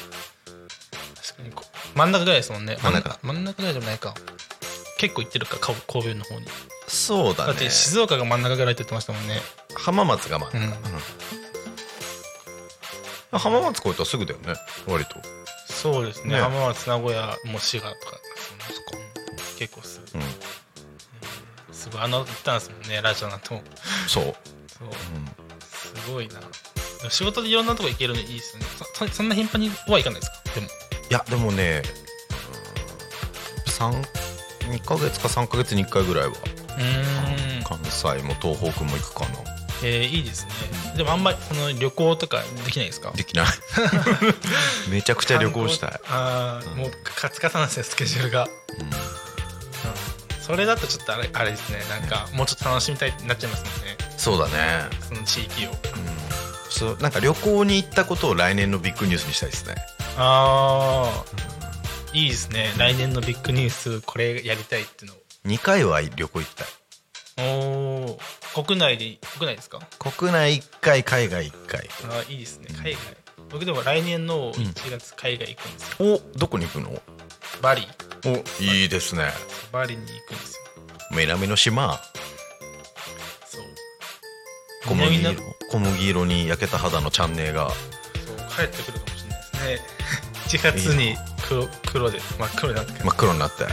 [1.37, 2.79] かにこ真ん中ぐらいですもんね。
[2.83, 3.19] 真ん中。
[3.23, 4.15] 真ん中ぐらいでもないか。
[4.99, 6.47] 結構行ってるかか神戸の方に。
[6.89, 7.53] そうだね。
[7.53, 9.41] だって静岡が真ん中ぐらいって言ってましたもんね。
[9.75, 10.63] 浜松がまあ、うん。
[10.63, 10.73] うん。
[13.39, 14.55] 浜松越えたらすぐだよね。
[14.87, 15.17] 割と。
[15.69, 16.37] そうですね。
[16.37, 16.41] ね。
[16.41, 18.65] 浜松名古屋もう滋賀とかですよね
[19.59, 20.25] 結構すぐうん
[21.91, 23.63] すごいあの行ったんですもんねラジオなんても。
[24.09, 24.35] そう、そう。
[26.05, 26.41] すごいな。
[27.11, 28.67] 仕事でいろんなとこ行けるのいいですよね。
[28.95, 30.43] そそそんな頻繁には行かないですか？
[30.55, 30.67] でも。
[30.67, 30.71] い
[31.11, 31.83] やでもね
[33.67, 33.93] 三
[34.71, 36.33] 2ヶ月か3ヶ月に1回ぐらいは。
[36.33, 37.63] うーん。
[37.65, 39.29] 関西も東北も行くかな。
[39.83, 40.51] えー、いいですね。
[40.97, 43.13] でもあんまりその旅行とかできないですか？
[43.13, 43.47] できない。
[44.91, 46.79] めちゃくちゃ旅行したい、ああ、うん。
[46.79, 48.91] もうカツカツなんですよスケジュールが、うん
[50.47, 51.81] それだとちょっとあれあれですね。
[51.91, 53.97] なんかもうちょっと楽しみたいってなっちゃいますもんね。
[54.17, 54.53] そうだね。
[55.01, 55.71] その地域を。
[55.71, 55.77] うん。
[56.71, 59.75] そうなんか旅行に行ったことを来年のビッグニュースにしたいですね。
[60.17, 61.25] ああ
[62.13, 62.73] いいですね。
[62.79, 66.67] 来年のビッグニュースこれやりたいっていうの2回は旅行行きたい。
[67.39, 68.19] お
[68.55, 69.81] お国内で国内ですか？
[69.99, 71.89] 国内1回海外1回。
[72.05, 72.69] あーいいですね。
[72.79, 73.01] 海外。
[73.51, 77.03] 僕でも来年の1月海外行くんですよ、おどこに行くの？
[77.63, 77.87] バリ
[78.27, 79.31] おいいですね。
[79.71, 80.61] バリに行くんですよ。
[81.13, 82.01] 南の島。
[83.47, 83.63] そう。
[84.89, 85.35] 小麦色
[85.71, 87.71] 小麦色に焼けた肌のチャンネルが。
[87.71, 89.81] そう帰ってくるかもしれないですね。
[90.59, 91.17] 1月に
[91.49, 93.05] 黒黒で真っ黒になって。
[93.05, 93.63] 真っ黒になって。
[93.63, 93.69] うん。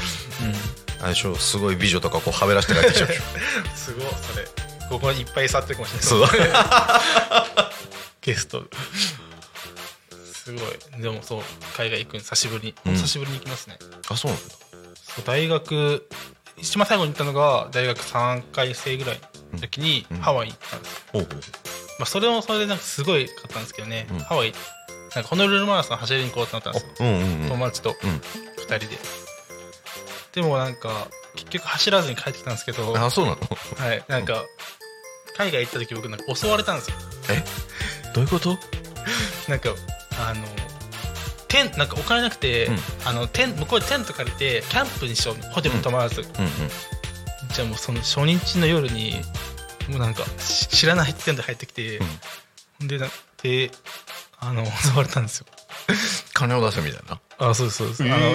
[1.01, 3.23] あれでしょすごい美女とかこうはべらして帰ってきちゃうでしょ。
[3.75, 4.47] すごいそれ。
[4.89, 6.07] ここにいっぱい触ってるかもしれない。
[6.07, 6.27] そう。
[8.21, 8.63] ゲスト
[10.43, 11.01] すごい。
[11.01, 11.41] でもそう
[11.77, 12.93] 海外行くん久しぶりに、うん。
[12.95, 13.77] 久しぶりに行きますね。
[14.09, 14.53] あそうなんだ。
[15.15, 16.07] そう大学
[16.57, 19.19] 一番最後に行ったのが大学3回生ぐらい
[19.53, 20.17] の時にうん。
[20.17, 21.27] ハワイに行ったんですよ、おう
[21.99, 24.19] まあ、それもそれでなんかすごいかったんですけどね、うん。
[24.19, 24.53] ハワイ
[25.15, 26.91] なんかホノルルマラソン走りに行こうってなったんですよ。
[26.99, 27.49] おううんうんうん。
[27.49, 28.09] 友達とうん。
[28.09, 28.21] 2
[28.63, 28.87] 人で、
[30.33, 32.97] でもなんか結局走らずに帰ってきたんですけど。
[32.97, 33.37] あそうなの？
[33.77, 34.03] はい。
[34.07, 34.43] なんか
[35.37, 36.97] 海外行った時僕なんか襲われたんですよ。
[37.29, 37.43] え？
[38.13, 38.57] どういうこと？
[39.47, 39.69] なんか
[40.19, 40.45] あの
[41.47, 42.77] テンなんかお金なくて、うん。
[43.05, 46.33] あのテン向こうでテント借りてキャンプにしようホテルに泊まらず、うんうん
[47.53, 49.13] じゃあもうその初日の夜に
[49.87, 51.99] もうなんかし知らないテント入ってきて、
[52.81, 53.07] でな
[53.43, 53.69] で
[54.39, 55.45] あの襲われたんですよ。
[56.33, 57.19] 金を出せみたいな。
[57.37, 58.33] あそうですそうです、あの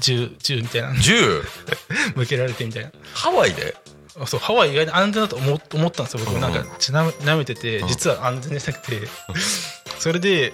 [0.00, 0.30] 銃
[0.62, 0.92] みたいな。
[0.92, 1.42] の銃？
[2.14, 2.92] 向けられてみたいな。
[3.12, 3.76] ハワイで？
[3.76, 3.93] あ
[4.26, 6.34] そうハワイ意外に安全だと思思ったんですよ僕。
[6.34, 7.88] もなんかうんちなめ舐めててうん。
[7.88, 9.00] 実は安全じゃなくて。
[9.98, 10.52] それで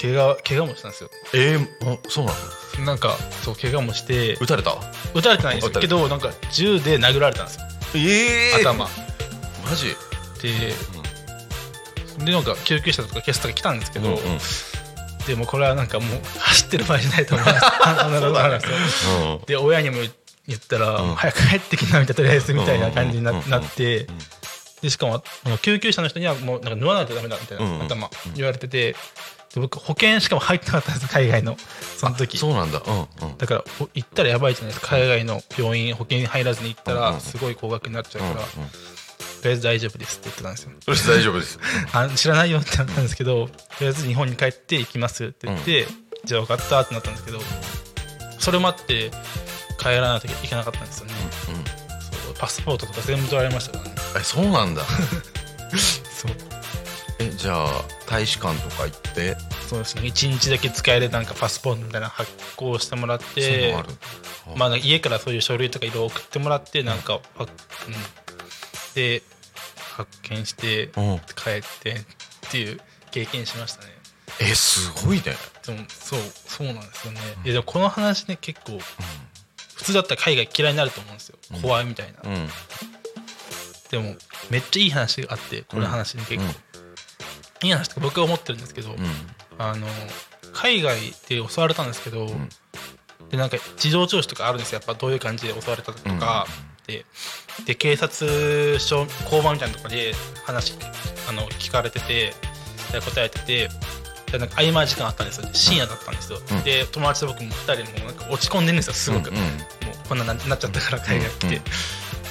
[0.00, 1.10] 怪我怪我もしたんですよ。
[1.34, 2.32] えー、あそうな
[2.78, 2.84] の？
[2.84, 4.34] なんかそう怪我もして。
[4.40, 4.76] 撃たれた？
[5.14, 7.64] 撃たれてないんですけどなんか銃で殴られたんですよ。
[7.96, 8.84] え頭。
[8.84, 8.90] マ
[9.74, 9.96] ジ？
[10.42, 10.74] で、
[12.24, 14.20] でなんか救急車とか警察とか来たんですけど、うんうん。
[15.26, 17.66] でもこれはなんかもう走ってる場合じゃないと思います。
[17.82, 18.60] あなるほどなん。
[19.46, 20.12] で親にも言っ
[20.68, 21.14] たら、うん。
[21.14, 24.06] 早く帰ってきなみたいなとりあえずみたいな感じにな,、って
[24.82, 25.22] でしかも
[25.62, 28.94] 救急車の人にはもうなんか縫わないとダメだみたいな、うんうん頭言われてて
[29.54, 31.56] で僕保険しかも入ってなかったんです海外の
[31.96, 32.36] その時。
[32.36, 32.82] そうなんだ。
[32.86, 32.90] う
[33.24, 33.38] んうん。
[33.38, 37.14] だからほ行ったらやばいじゃないですか海外の病院保険に入らずに行ったうんうんうん。
[37.14, 38.68] らすごい高額になっちゃうから、うんうん。
[38.68, 40.72] とりあえず大丈夫ですって言ってたんですよ。
[40.82, 41.58] それ大丈夫です。
[41.92, 45.86] あ知らないよってなったんですけどとりあえず日本に帰って行きますって言って、
[46.24, 47.40] じゃあ分かったってなったんですけど
[48.38, 49.10] それもあって
[49.86, 51.14] 帰らないといけなかったんですよね、
[51.50, 51.64] うん
[52.26, 53.94] そうパスポートとか全部取られましたからね。
[54.18, 54.82] えそうなんだ。
[55.72, 56.32] そう。
[57.18, 59.36] えじゃあ大使館とか行って？
[59.70, 60.02] そうですね。
[60.02, 63.88] 1日だけ使えるなんかパスポートみたいなの発行してもらってのある。
[64.54, 67.46] まあ、家からそういう書類とかいろいろ送ってもらってなんか、うん、
[68.94, 69.22] で
[69.96, 71.20] 発見してうん。
[71.36, 72.04] 帰ってっ
[72.50, 72.80] ていう
[73.12, 73.96] 経験しましたね。
[74.40, 75.22] えすごいね。
[75.64, 78.78] でもそうそうなんですよね、いやでもこの話ね結構
[79.76, 81.38] 普通だったら海外嫌いになると思うんですよ。
[81.62, 82.48] 怖いみたいな、うん。
[83.90, 84.16] でも
[84.50, 87.66] めっちゃいい話があってこの話に結構、うん。
[87.68, 88.98] いい話とか僕は思ってるんですけど、うん。
[89.58, 89.86] あの
[90.52, 90.96] 海外
[91.28, 92.26] で襲われたんですけど、
[93.30, 94.80] でなんか事情聴取とかあるんですよ。
[94.80, 96.46] やっぱどういう感じで襲われたとか、
[96.86, 97.04] で
[97.66, 100.74] で警察署交番みたいなところで話
[101.28, 102.32] あの聞かれてて
[102.92, 103.68] で答えててで
[104.32, 105.48] なんか合間時間あったんですよ。
[105.52, 106.62] 深夜だったんですよ、うん。
[106.62, 109.36] で友達と僕も2人もなんか落ち込んでるんですよすごく、うん。
[109.36, 109.46] もう
[110.08, 111.62] こんなななっちゃったから海外来て、うんうん。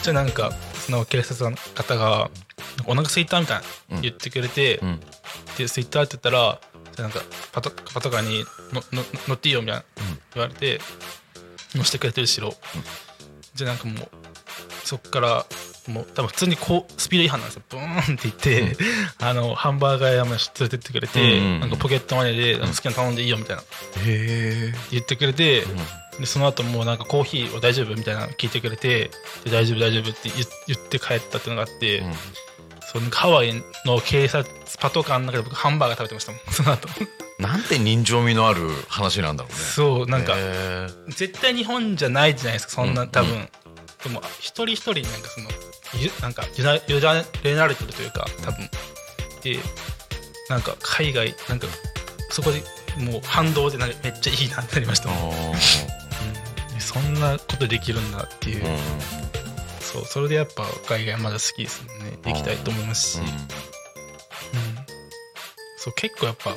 [0.03, 0.51] じゃあなんか
[0.85, 2.29] その警察の方が
[2.85, 3.63] 「お腹すいた?」みたいな
[3.97, 4.99] うん言ってくれて、うん。
[5.57, 6.59] でツイッターって言ったら
[6.95, 9.83] じゃあなんかパトパトカーにのの乗っていいよみたいな
[10.33, 10.79] 言われて
[11.73, 12.55] 乗せてくれて後ろ、
[13.53, 14.09] じゃあなんかもう
[14.85, 15.45] そっから
[15.87, 17.63] もう多分普通にこうスピード違反なんですよ。
[17.69, 18.77] ブーンって言って、
[19.19, 21.45] あのハンバーガー屋まで連れてってくれて、うん。
[21.45, 23.61] うんなんかポケットマネーで好きなの頼んでいいよみたいな。
[23.61, 23.65] へ
[24.05, 25.63] え言ってくれて、
[26.19, 29.11] でその後もうなんかコーヒーは大丈夫みたいなの聞いてくれて
[29.43, 32.03] で大丈夫大丈夫って言言って帰ったっていうのがあって、
[32.91, 33.53] そのハワイ
[33.85, 36.41] の警察パトカーの中で僕ハンバーガー食べてましたもん。
[36.51, 36.87] その後。
[37.39, 39.57] なんて人情味のある話なんだろうね。
[39.57, 43.09] そうなんかへ絶対日本じゃないじゃないですかそんな、うん。
[43.09, 43.49] 多分、
[44.05, 45.49] でも一人一人になんかその
[45.99, 48.69] ゆなんか委ねられてるというか多分。
[49.43, 49.57] で
[50.47, 51.67] なんか海外なんか
[52.29, 52.61] そこで
[53.03, 55.09] もう反動でなめっちゃいいなってなりました。
[55.09, 56.73] うん。
[56.73, 58.77] でそんなことできるんだっていう、ーうん。
[59.79, 62.17] そうそれでやっぱ海外まだ好きですもんね。
[62.25, 63.25] 行きたいと思いますし、うん。
[65.77, 66.55] そう結構やっぱ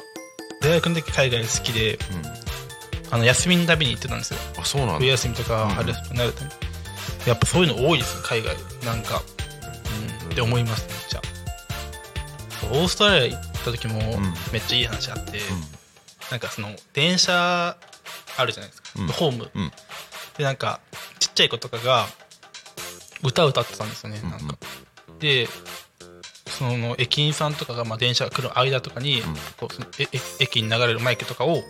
[0.61, 2.27] 大学の時海外好きでうん。
[2.27, 2.49] うん
[3.11, 4.41] あの休みの旅に行ってたんですよ。
[4.59, 4.99] あそうなんだ。
[4.99, 5.71] 冬休みとかうん。
[5.71, 6.43] 春休みになると、
[7.29, 8.57] やっぱそういうの多いです海外。
[8.85, 9.23] なんか、
[10.23, 11.23] うん、って思いますめっちゃ。
[12.73, 14.01] オーストラリア行った時もん。
[14.53, 15.39] めっちゃいい話あって、
[16.31, 17.77] なんかその電車
[18.37, 19.07] あるじゃないですか、うん。
[19.09, 19.73] ホーム、うん。
[20.39, 20.81] でなんか
[21.19, 22.07] ちっちゃい子とかが
[23.23, 24.57] 歌歌ってたんですよねなんか、
[25.19, 25.49] で
[26.47, 29.23] その駅員さんとかがまあ電車が来る間とかに、
[29.59, 29.83] こうそ
[30.41, 31.63] 駅に流れるマイクとかを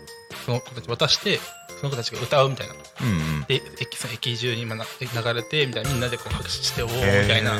[0.44, 1.40] その子たちに渡して
[1.78, 2.74] その子たちが歌うみたいな。
[2.74, 3.44] うんうん。
[3.44, 7.58] で駅その駅中に今な流れてみたいなみんなでこう拍手しておおみたいな。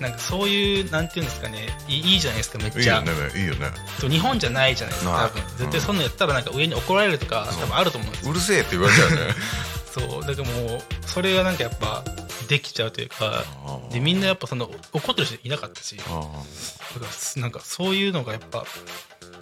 [0.00, 1.68] なんかそういうなんていうんですかね。
[1.88, 2.80] いいいいじゃないですかめっちゃ。
[2.80, 3.70] いいよねいいよね。
[4.00, 5.58] 日本じゃないじゃないですか多分。
[5.58, 8.30] 絶対そんなのやったらなんか上に怒られるとか多分あると思うんですよ。
[8.30, 9.16] うるせえって言われちゃうね。
[9.92, 10.26] そう。
[10.26, 12.04] だからもうそれがなんかやっぱ
[12.48, 13.44] できちゃうというか
[13.92, 16.26] でみんなやっぱその怒ってる人いなかったしだあか
[17.36, 18.64] らなんかそういうのがやっぱ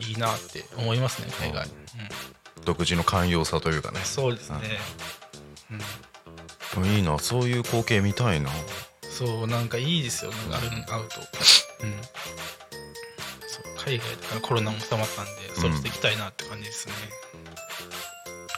[0.00, 4.00] いいなって思いますね海外、うん、ー独自の寛容さというかね。
[4.04, 4.58] そうですね、
[6.84, 7.18] いいな。
[7.18, 8.50] そういう光景見たいな。
[9.10, 10.50] そうなんかいいですよなん。
[10.50, 11.92] かある会うと、うん、
[13.46, 16.94] そう海外とかコロナも収まったんでそろそろ行きたいなって感じですね、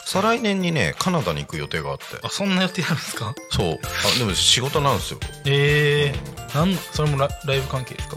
[0.06, 2.04] 再来年にねカナダに行く予定があって。
[2.22, 3.34] あそんな予定あるんですか？
[3.50, 3.72] そう。
[3.74, 5.20] あでも仕事なんですよ。
[5.44, 8.16] ええー、なんそれもラライブ関係ですか？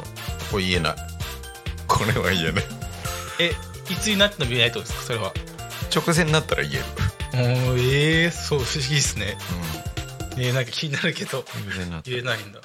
[0.51, 0.95] これ言えない。
[1.87, 2.63] これは言えない。
[3.39, 3.51] え
[3.91, 5.01] いつになっても言えないとですか？
[5.01, 5.33] それは
[5.93, 6.83] 直前になったら言える。
[7.65, 9.37] もうええー、そう不思議ですね。
[10.37, 11.43] えー、なんか気になるけど
[12.05, 12.59] 言えないんだ。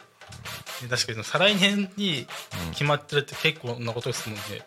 [0.85, 2.27] え確かに再来年に
[2.73, 4.59] 決まってるって結構なことですもんね、え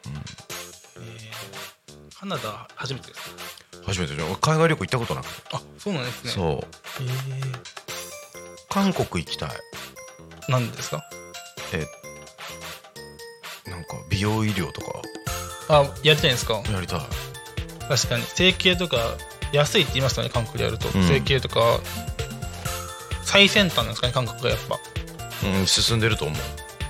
[1.01, 3.83] ーカナダ初めてですか？
[3.85, 4.35] 初めてじゃん。
[4.37, 5.41] 海外旅行行ったことなくて。
[5.53, 6.31] あそうなんですね。
[6.31, 6.67] そう。
[7.03, 7.07] え
[8.69, 9.49] 韓国行きたい。
[9.49, 11.03] ー、なんですか？
[11.73, 11.85] え
[13.69, 15.01] なんか美容医療とか。
[15.69, 16.55] あやりたいんですか？
[16.71, 17.01] やりたい
[17.87, 18.23] 確かに。
[18.23, 18.97] 整形とか
[19.51, 21.07] 安いって言いましたね韓国でやると、うん。
[21.07, 21.79] 整形とか
[23.23, 24.77] 最先端なんですかね韓国がやっぱ。
[25.43, 26.37] うん進んでると思う。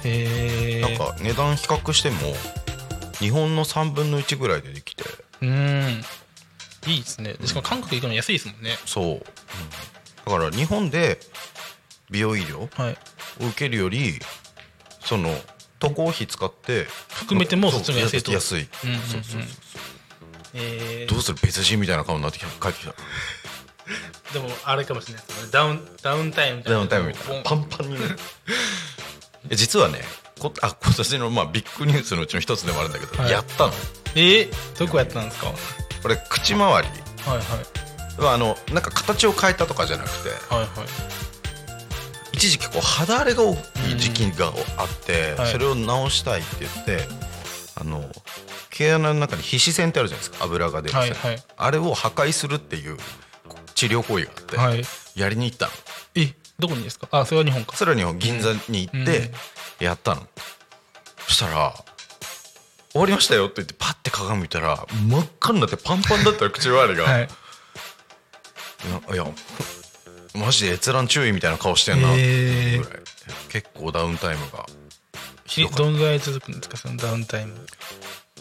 [0.08, 2.18] へえか値段比較しても
[3.20, 5.04] 日本の3分の1ぐらいでできて。
[5.42, 6.04] うーん。
[6.88, 7.34] いいですね。
[7.34, 8.78] でしかも韓国行くの安いですもんね。
[8.86, 11.20] そう、だから日本で
[12.10, 12.98] 美容医療をはい。
[13.40, 14.14] 受けるより
[15.02, 15.36] その
[15.80, 19.02] 渡航費使って含めてもそっちが安いと安い、うんうんうん。
[19.02, 19.42] そうそうそう
[20.58, 21.14] えー。
[21.14, 22.48] どうする別人みたいな顔になってきた。
[22.60, 22.94] 帰ってきた。
[24.34, 25.50] でもあれかもしれないですね。
[25.52, 26.78] ダウンダウンタイムみたいな。
[26.80, 27.44] ダウンタイムみたいな。
[27.44, 27.94] パンパンに。
[28.02, 28.20] な る
[29.50, 30.02] え実はね
[30.40, 33.32] こあ今年のまあビッグニュースのうちの一つでもあるんだけど、はい。
[33.32, 33.74] やったの。
[34.16, 35.48] えー、どこやったんですか？
[35.48, 35.56] はい
[36.02, 36.88] これ口周り。
[37.26, 37.38] はい
[38.22, 40.68] はあのなんか形を変えたとかじゃなくてはいはい。
[42.34, 43.58] 一時期こう肌荒れが多い
[43.98, 45.52] 時期があって、はい。
[45.52, 47.08] それを直したいって言って
[47.80, 48.04] あの
[48.78, 50.46] 毛穴の中に皮脂腺ってあるじゃないですか。
[50.46, 51.44] 油が出る線、はいはい。
[51.58, 52.98] あれを破壊するっていう
[53.74, 54.84] 治療行為があって、はい。
[55.16, 55.72] やりに行ったの。
[56.16, 57.08] えどこにですか？
[57.12, 57.76] あそれは日本か。
[57.76, 59.32] それは日本銀座に行って
[59.80, 60.28] やったの、
[61.28, 61.74] そしたら
[62.92, 67.28] 「終わりましたよ」って言ってパッて鏡見たら真っ赤になってパンパンだったよ口周りが、はい。
[69.14, 69.26] いや
[70.34, 73.04] マジで閲覧注意みたいな顔してんなっていうぐらい、
[73.50, 74.66] 結構ダウンタイムが
[75.46, 75.84] ひえどかった。
[75.84, 76.78] どんぐらい続くんですか？
[76.78, 77.54] そのダウンタイム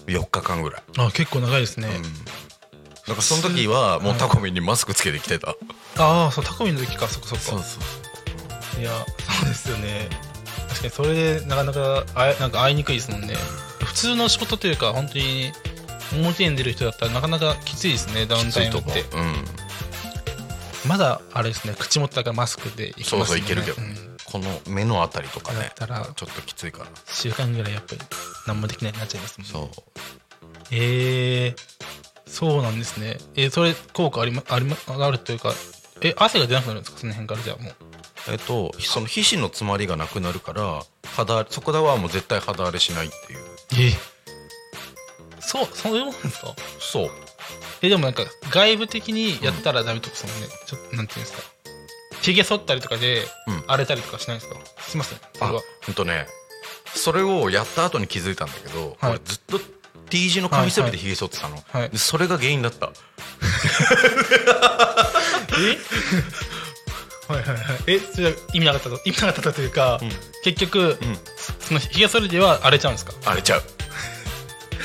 [0.06, 1.88] 4日間ぐらい、あ結構長いですね、
[3.06, 5.54] なんかその時はもうタコミンにマスクつけてきてた、
[5.98, 7.08] ああそうタコミの時か。
[7.08, 7.60] そこそこそう
[8.80, 8.90] いや
[9.40, 10.08] そうですよね。
[10.68, 13.34] 確かにそれでなかなかあいなんか会いにくいですもんね。
[13.78, 15.52] 普通の仕事というか本当に
[16.12, 19.00] 表に出る人だったらなかなかきついですねダウンタイムって。
[19.00, 19.20] う。
[19.20, 19.34] ん。
[20.86, 23.26] まだあれですね口元だからマスクでいきますもんね。
[23.26, 24.16] そうそういけるけどね、うん。
[24.24, 25.60] この目のあたりとかね。
[25.60, 26.84] だったらちょっときついから。
[26.86, 28.00] 1週間ぐらいやっぱり
[28.46, 29.70] 何もできないになっちゃいますもんね。
[29.74, 29.82] そう。
[30.72, 33.18] えー、そうなんですね。
[33.34, 35.52] えー、それ効果ありまありまあるというか
[36.00, 36.98] え汗が出なくなるんですか？
[36.98, 37.74] その辺からじゃあもう。
[38.28, 40.82] えっとその皮脂の詰まりがなくなるから
[41.14, 43.90] 肌そこではもう絶対肌荒れしないっていう。
[43.90, 43.92] え
[45.40, 46.54] そうそういうもんですか？
[46.80, 47.10] そう。
[47.82, 51.42] えでもなんか外部的にやったらダメとかそのねちょっとなんていうんですか？
[52.22, 53.64] ひげ剃ったりとかでうん。
[53.68, 54.58] 荒れたりとかしないんですか？
[54.80, 55.18] すいません。
[55.18, 56.26] そあほんとね
[56.94, 59.10] それをやった後に気づいたんだけど、はい。
[59.12, 59.60] 俺ずっと
[60.10, 61.90] T 字のカミソリでひげ剃ってたの、はい。
[61.90, 62.86] でそれが原因だった。
[67.28, 67.56] はいはいはい。
[67.88, 70.08] えそれは意味なかったと意味なかったというか、ん。
[70.44, 71.18] 結局、うん。
[71.60, 73.12] そのひげ剃りでは荒れちゃうんですか？
[73.24, 73.62] 荒れちゃう。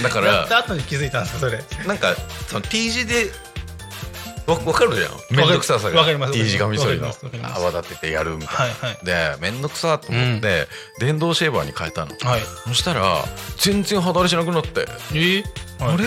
[0.01, 1.63] だかやったら後に気づいたんですかそれ？
[1.85, 2.15] なんか
[2.47, 3.29] その T 字で
[4.47, 5.11] わ分かるじゃん。
[5.29, 5.99] 面倒くささが。
[5.99, 6.33] わかります。
[6.33, 7.07] T 字カミソリの。
[7.07, 7.25] わかります。
[7.25, 7.61] わかります。
[7.61, 9.05] 泡立ててやるみたいな、はいはい。
[9.05, 10.67] で面倒くさと思って、
[10.99, 12.15] 電動シェーバーに変えたの。
[12.19, 12.41] はい。
[12.67, 13.23] そしたら
[13.57, 15.43] 全然肌荒れしなくなって、えー？
[15.79, 15.93] はい。
[15.95, 16.05] あれ？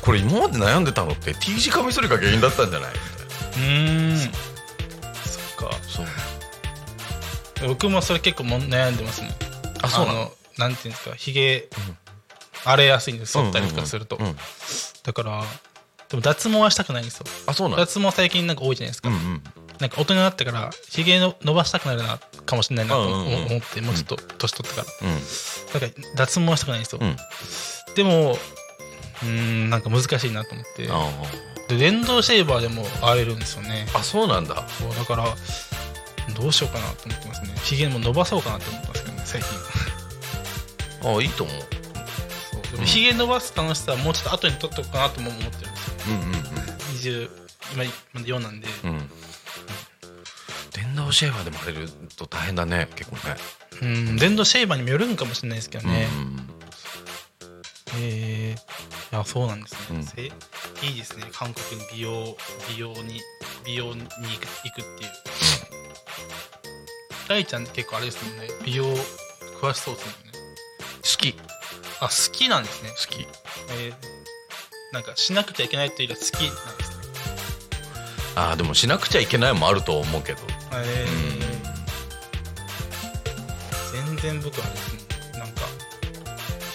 [0.00, 2.92] これ今まで悩んでたのって T 字カミソリが原因だったんじゃない？
[2.92, 4.18] みたいなうーん。
[4.18, 5.76] そっか。
[5.86, 6.06] そう。
[7.68, 9.30] 僕もそれ結構もん悩んでますね
[9.82, 10.20] あそうなの？
[10.20, 11.68] のなんていうんですかひげ
[12.64, 13.32] 荒れやすいんです。
[13.32, 14.36] 剃ったりとかすると、うんうん。
[15.04, 15.42] だから
[16.10, 17.26] でも脱毛はしたくないんですよ。
[17.46, 19.42] あそうなの脱毛最近なんか多いじゃないですか、うんうん。
[19.78, 23.46] なんか大人になってからひげの伸ばしたくなるなかもしれないなとうんうんうん。
[23.46, 25.08] 思ってもうちょっと年取ってから。
[25.08, 25.18] うん。
[25.72, 27.16] だから脱毛はしたくないんですよ、うん。
[27.94, 28.32] でも
[29.22, 30.88] うーんなんか難しいなと思って。
[30.90, 31.12] あ
[31.68, 33.86] で電動シェーバーでも荒れるんですよね。
[33.94, 34.66] ああそうなんだ。
[34.68, 35.24] そうだから
[36.34, 37.54] どうしようかなと思ってますね。
[37.62, 39.50] ひげも伸ばそうかなと思ってますけどね最近。
[41.18, 42.84] あいいと思う。
[42.84, 45.67] ひげ伸ばす楽しさはもうちょっと後に取っとこうかなとも思ってる
[46.08, 47.30] 20
[47.74, 49.08] 今まだ4なんでうんうんうん。
[50.72, 53.36] 電動シェーバーでも荒れると大変だね結構ね。
[53.82, 56.48] うん電動シェーバーにもよるんかもしれないですけどね、うん
[58.00, 60.04] えー、いやそうなんですね、うん。
[60.04, 60.30] せい
[60.90, 61.24] いですね。
[61.32, 62.36] 韓国に美容
[62.68, 63.20] 美容に
[63.64, 65.10] 美容に行くっていう。
[67.28, 68.48] 大ちゃんって結構あれですもんね。
[68.64, 68.84] 美容
[69.60, 70.32] 詳しそうですもんね。
[71.02, 71.32] 好き。
[71.32, 71.38] 好
[72.00, 72.90] あ好きなんですね。
[73.08, 73.26] き。
[73.72, 73.94] えー、
[74.92, 76.90] なんかしなくちゃいけないというよりは好きなんです。
[76.90, 76.96] ね
[78.36, 80.40] あーでもしなくちゃいけないもあると思うけど。
[80.72, 85.62] えー、全然僕はですもんなんか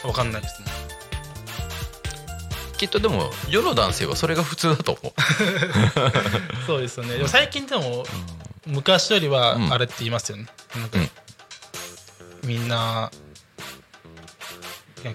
[0.07, 0.69] わかんないですもん
[2.77, 5.13] きっとでも世の男性はそれが普通だと思う。
[6.67, 7.15] そうですよね。
[7.15, 8.05] でも最近でも
[8.65, 9.73] 昔よりはうん。
[9.73, 11.09] あれって言いますよね、なんかうん。
[12.43, 13.09] みんな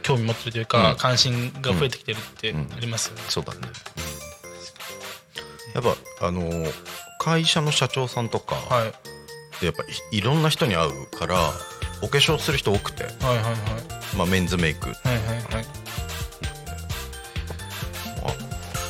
[0.03, 0.97] 興味持ってるというか、うん。
[0.97, 2.70] 関心が増えてきてるってうん。
[2.76, 3.61] ありますよね、そうだね。
[5.74, 6.72] やっぱあのー
[7.20, 8.93] 会社の社長さんとかはい、
[9.61, 11.51] でやっぱいいろんな人に会うから
[12.01, 13.55] お化粧する人多くて、はいはいはい。
[14.16, 14.89] まあ、メンズメイク。
[14.89, 15.66] はいはいはい。
[18.24, 18.34] あ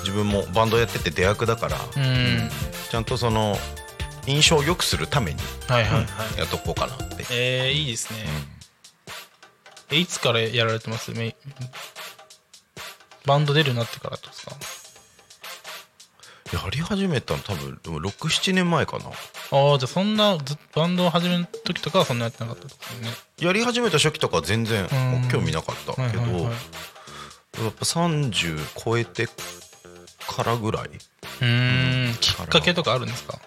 [0.00, 2.50] 自分もバンドやってて出役だから、うん。
[2.90, 3.56] ちゃんとその
[4.26, 6.00] 印象を良くするためにはいはいは
[6.36, 8.20] い、やっとこうかなって、えー、いいですね、
[9.90, 11.12] えいつからやられてます？
[11.12, 11.34] メイ
[13.26, 14.52] バンド出るようになってからですか
[16.52, 19.04] やり始めたの多分でも67年前かな。
[19.06, 23.10] ああじゃあそんなずバンドを始める時とかはそんなやってなかったってことね。
[23.40, 25.28] やり始めた初期とかは全然うん。
[25.28, 26.52] 興味なかったけど、はいはいはい。
[27.64, 30.88] やっぱ30超えてからぐらい。
[30.88, 32.14] うーん。
[32.18, 33.38] きっかけとかあるんですか？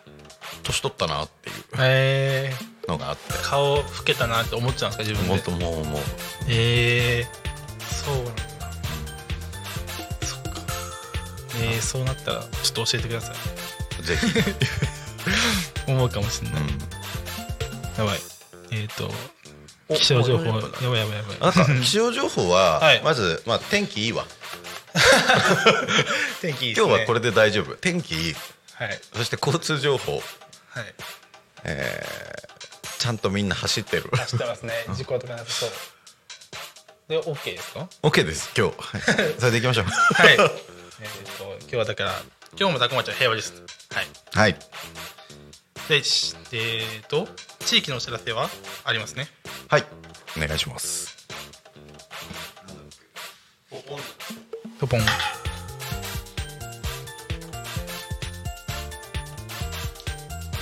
[0.64, 1.56] 年取ったなっていう。
[1.80, 2.54] え
[2.88, 3.34] のがあって。
[3.34, 6.02] ー、顔老けたなって思っちゃうんですか自分もっでともうもう。
[6.50, 8.42] えー、そうなんだ。
[10.22, 10.62] そっか
[11.62, 14.04] えー、そうなったらちょっと教えてください。
[14.04, 14.28] ぜひ、
[15.92, 16.70] 思うかもしれない、うん。
[17.98, 18.20] やばい。
[18.72, 19.14] えっ、ー、と
[19.96, 20.46] 気象情報。
[20.46, 21.40] やばいやばいやばい。
[21.40, 23.02] なんか気象情報は、 はい。
[23.04, 24.26] まず、まあ、天気いいわ。
[26.42, 27.76] 天気いい今日はこれで大丈夫。
[27.76, 28.36] 天気いい
[28.74, 29.02] はい。
[29.16, 30.24] そして交通情報、
[30.70, 30.94] はい。
[31.64, 32.61] えー
[33.02, 34.04] ちゃんとみんな走ってる。
[34.12, 34.74] 走ってますね。
[34.96, 35.70] 事故とかなさそう。
[37.10, 39.02] で OK ですか？OK です今日、はい。
[39.42, 39.86] それでいきましょう。
[39.86, 40.34] はい。
[40.38, 42.22] えっと今日はだから
[42.60, 43.54] 今日も高町は平和です。
[43.92, 44.08] はい。
[44.36, 44.60] はい。
[45.90, 47.28] でしえっ、と
[47.66, 48.52] 地域のお知らせは
[48.84, 49.28] ありますね？
[49.68, 49.86] はい。
[50.38, 51.18] お願いします。
[54.80, 55.02] トポン。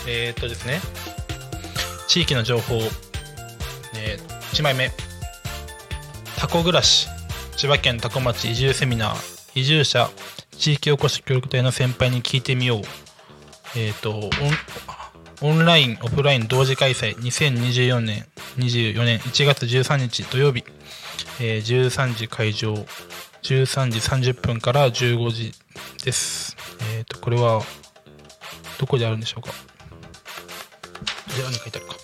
[0.08, 0.80] えっ、とですね
[2.10, 2.78] 地域の情報、
[3.96, 4.20] えー、
[4.56, 4.90] 1枚目。
[6.40, 7.08] タコ暮らし。
[7.56, 9.60] 千葉県多古町移住セミナー。
[9.60, 10.10] 移住者。
[10.58, 12.82] 地域おこし協力隊の先輩に聞いてみよう。
[13.78, 14.10] えっ、と
[15.42, 17.16] オンオンラインオフライン同時開催。
[17.18, 18.26] 2024年。
[18.58, 19.20] 24年。
[19.20, 20.24] 1月13日。
[20.24, 20.64] 土曜日、
[21.40, 22.74] えー13時会場。
[23.44, 24.00] 13時
[24.32, 25.54] 30分から15時
[26.04, 26.58] です。
[26.96, 27.62] えっ、と、これは、
[28.80, 29.52] どこであるんでしょうか。
[31.36, 31.99] で何書いてあるか。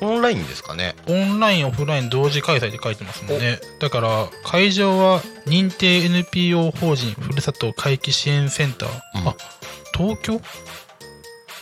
[0.00, 0.94] オンラインですかね。
[1.06, 3.58] オンラインオフライン同時開催って書いてますもんね。
[3.80, 8.90] だから会場は認定 NPO 法人ふるさと回帰支援センター、
[9.20, 9.28] うん。
[9.28, 9.36] あ
[9.96, 10.40] 東京？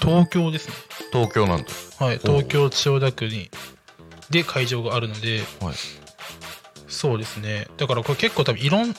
[0.01, 0.74] 東京ですね。
[1.12, 1.64] 東京なんだ。
[2.05, 3.51] はい東京千代田区に。
[4.30, 5.43] で会場があるので。
[5.61, 5.74] はい。
[6.89, 7.68] そうですね。
[7.76, 8.95] だからこれ結構多分いろん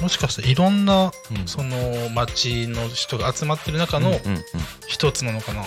[0.00, 1.46] もしかしたらいろんなうん。
[1.46, 4.42] その町の人が集まってる中のうんうんうん。
[4.86, 5.64] 一つなのかな。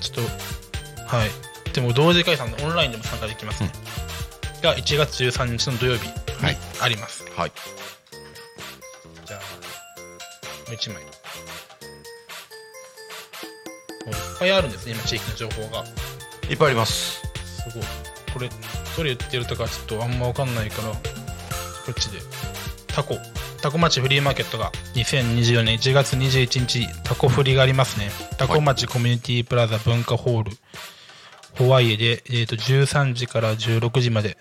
[0.00, 0.51] ちょっと
[1.12, 1.30] はい。
[1.74, 3.70] でも同時開催のオンラインでも参加できますね、
[4.62, 6.58] が1月13日の土曜日にはい。
[6.80, 7.52] あります、はい。
[9.26, 9.46] じゃあも
[10.68, 11.02] う1枚。
[11.02, 11.10] も
[14.06, 15.84] ういっぱいあるんですね今地域の情報が。
[16.48, 17.20] いっぱいあります。
[17.20, 17.82] すごい。
[18.32, 18.48] これ
[18.96, 20.98] どれ言ってるとかちょっとあんま分かんないからこ
[21.90, 22.20] っちで。
[22.86, 23.18] タコ。
[23.60, 28.10] タコ町フリーマーケットが2024年1月21日タコフリがありますね。
[28.38, 30.50] タコ町コミュニティプラザ文化ホール
[31.62, 34.36] ホワイエで、えー、と13時から16時まで、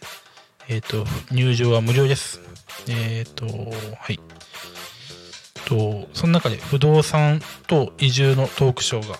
[0.67, 2.39] えー、と入場は無料です。
[2.89, 4.19] えっ、とはい。
[5.65, 9.17] とその中で不動産と移住のトークショーが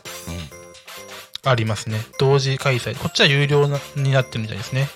[1.52, 2.00] ありますね。
[2.18, 2.98] 同時開催。
[2.98, 4.88] こっちは有料なになってるみたいですね。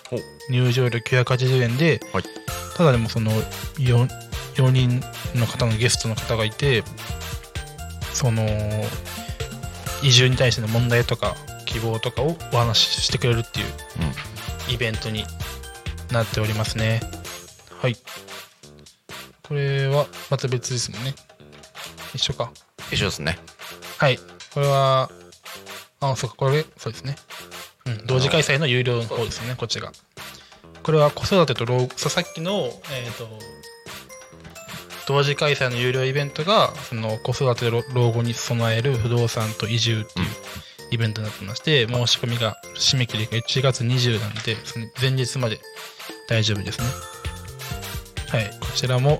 [0.49, 2.23] 入場料980円で、はい。
[2.75, 3.29] ただでもその
[3.77, 4.09] 4,
[4.55, 4.99] 4人
[5.39, 6.83] の方のゲストの方がいて
[8.13, 8.43] その
[10.01, 11.35] 移住に対しての問題とか
[11.75, 13.65] 希望とかをお話ししてくれるっていう
[14.73, 15.25] イベントに
[16.09, 17.01] なっておりますね。
[17.81, 17.97] はい。
[19.45, 21.13] これはまた別ですもんね。
[22.13, 22.49] 一緒か。
[22.93, 23.37] 一緒ですね。
[23.97, 24.17] はい。
[24.53, 25.11] これは、
[25.99, 27.17] あ、そうか、これ、そうですね。
[27.85, 29.91] うん、同時開催の有料の方ですね、こっちが。
[30.81, 33.27] これは子育てと老後、さっきの、えっ、と、
[35.07, 40.27] 同時開催の有料イベントが、その子育てと老後に備える不動産と移住っていう
[40.91, 45.59] イベントになってまして、申し込みが締め切りが1月20なんで、その前日まで
[46.27, 46.85] 大丈夫ですね。
[48.29, 49.19] はい、こちらも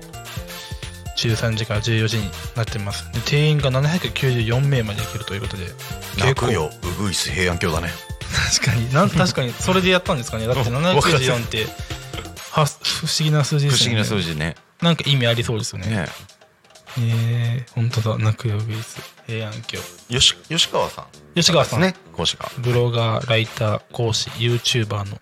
[1.16, 3.10] 13時から14時になってます。
[3.12, 5.66] で定員が794名までいけるということで、
[6.18, 7.88] 泣くよウグイス平安京だね
[8.60, 10.46] 確かに、なん確かに、それでやったんですかね。
[10.46, 11.66] だって 794って、
[12.50, 14.02] は不思議な数字ですよね。
[14.02, 15.88] 不思議な数字ねなんか意味ありそうですよね。
[15.88, 16.06] ね
[16.98, 19.78] えー、本当だ、泣くよウグイス、平安京。
[20.08, 25.18] 吉吉川さん吉川さん、ね講師がブロガー、ライター、講師、YouTuber の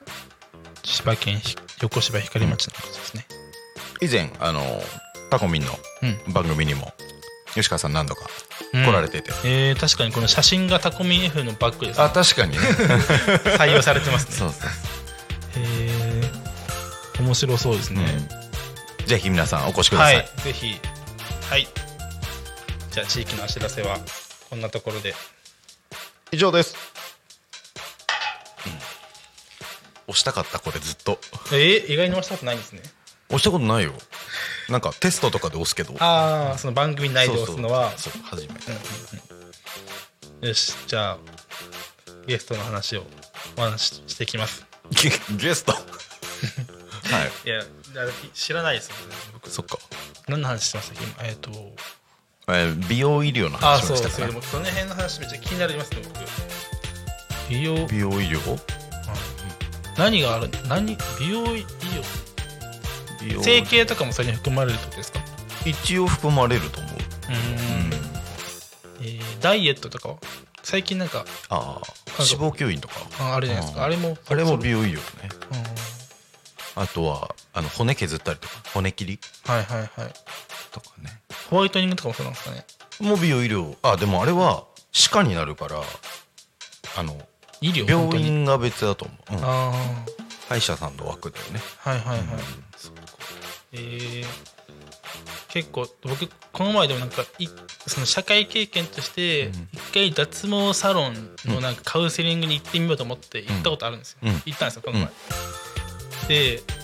[0.82, 3.26] 千葉県ひ横芝光町の方ですね。
[4.00, 4.60] 以前あの
[5.30, 5.72] タコミンの
[6.02, 6.32] うん。
[6.32, 6.92] 番組にも
[7.54, 8.26] 吉川さん何度か
[8.72, 12.10] うん来られてて、えー、確かにこの写真がタコミン F のバッグです、ねあ。
[12.10, 12.58] 確かにね
[13.58, 14.32] 採用されてますね。
[14.36, 16.20] そうそうへ
[17.18, 18.04] え面白そうですね。
[19.00, 20.80] うん、ぜひ皆さんお越しください、はい、ぜひ。
[21.50, 21.68] はい。
[22.90, 23.98] じゃあ、地域のお知らせは
[24.50, 25.14] こんなところで。
[26.32, 26.74] 以上です、
[30.08, 31.18] 押したかったこれずっと
[31.52, 32.82] えー、意外に押したことないんですね。
[33.28, 33.92] 押したことないよ
[34.68, 37.90] なんかテストとかで押すけどああ、その番組内で押すのは。
[37.96, 38.48] そうそうそう初め
[40.40, 41.18] てよし、じゃあ、
[42.26, 43.04] ゲストの話を
[43.56, 44.66] お話ししていきます。
[44.90, 45.72] ゲゲスト？
[45.74, 45.80] は
[47.44, 47.66] いいや、だ
[48.34, 49.50] 知らないですよね、僕。
[49.50, 49.78] そっか、
[50.28, 51.04] 何の話してましたっけ？
[51.04, 51.50] 今えっ、と。
[52.48, 53.92] えー美容医療のああ、話。
[53.92, 54.26] をしたから。
[54.26, 56.20] でも、その辺の話めっちゃ気になりますね、僕。
[57.48, 58.58] 美容、美容医療
[59.96, 61.64] 何がある何美容医
[63.20, 63.42] 療？
[63.42, 65.20] 整形とかもそれに含まれるってことですか？
[65.64, 66.96] 一応含まれると思う、うん。
[69.00, 70.16] えーダイエットとかは？
[70.62, 71.82] 最近なんかああ
[72.18, 72.94] 脂肪吸引とか。
[73.20, 73.84] ああるじゃないですか。
[73.84, 75.00] あれもあれもそ美容医療ね。
[75.52, 75.83] うん
[76.76, 79.90] あとはあの骨削ったりとか骨切りはいはいはい。
[80.72, 81.20] とかね。
[81.50, 82.64] ホワイトニングとかもそうなんですかね。
[83.00, 83.76] もう美容医療。
[83.82, 85.80] あでもあれは歯科になるから
[86.96, 87.16] あの
[87.60, 87.88] 医療？
[87.90, 89.44] 病院が別だと思う、うん。
[89.44, 89.72] あ
[90.48, 91.60] 歯医者さんの枠だよね。
[91.84, 92.26] あはいはいはい、
[92.76, 93.02] そっか
[93.72, 94.24] えー、
[95.48, 97.48] 結構僕この前でもなんかい
[97.86, 99.68] その社会経験としてうん。
[99.72, 104.42] 一回脱毛サロンのなんかカウンセリングに行ってみようと思って行ったことあるんですよ、うん。
[104.44, 105.12] 行ったんですよこの前、で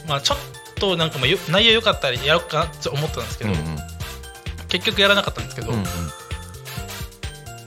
[0.09, 0.39] まあちょっ
[0.77, 3.79] となんかまあよ内容良かったらやろうかなって思ったんですけど、うんうん。
[4.69, 5.85] 結局やらなかったんですけど、うんうん。
[5.85, 5.87] い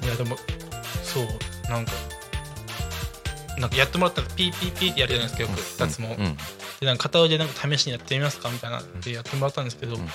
[0.07, 0.37] やでも
[1.03, 1.25] そう
[1.69, 1.91] なんか
[3.57, 6.37] なんかやってもらったらピーピーピーってやるじゃないですかよく脱毛、うん
[6.79, 10.09] でなんか片腕なんか試しにやってみますかみたいなってやってもらったんですけど、ん。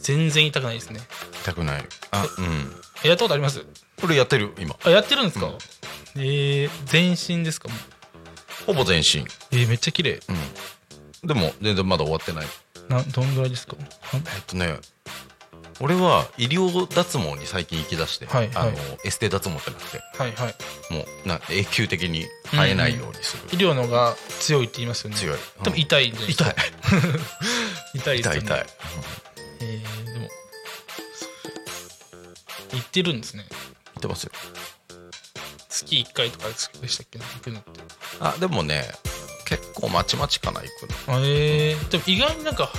[0.00, 1.00] 全然痛くないですね。
[1.44, 1.84] 痛くない。
[2.10, 2.72] あうん。
[3.04, 3.64] えやったことあります？
[4.00, 4.74] これやってる今。
[4.82, 5.52] あやってるんですか、うん。
[6.16, 7.68] えー、全身ですか？
[7.68, 7.78] もう。
[8.66, 9.20] ほぼ全身。
[9.52, 10.20] えー、めっちゃ綺麗。
[10.28, 10.36] うん
[11.24, 12.46] でも全然まだ終わってない。
[12.88, 13.76] などんぐらいですか？
[13.76, 13.82] は
[14.14, 14.76] えっとね
[15.80, 18.68] 俺は医療脱毛に最近行きだして、はいはい。
[18.68, 18.72] あの
[19.04, 20.54] エステ脱毛ってなくてはいはい。
[20.92, 25.16] もうな永久的に生えないようにする、医療のが強いって言いますよね。
[25.16, 25.38] 強い。
[25.62, 26.54] でも痛いんじゃないです痛い。
[26.54, 26.62] か
[27.94, 28.40] 痛いですよね。
[28.40, 28.66] 痛い痛い、
[29.60, 30.28] えーでも
[32.72, 33.46] 行ってるんですね。
[33.50, 33.58] 言
[33.98, 34.32] ってますよ。
[35.68, 36.54] 月1回とかで
[36.88, 37.18] したっけ？
[37.18, 37.80] 行くのって。
[38.20, 38.92] あでもね
[39.44, 41.16] 結構まちまちかな行くの。
[41.16, 42.70] あえー、でも意外になんか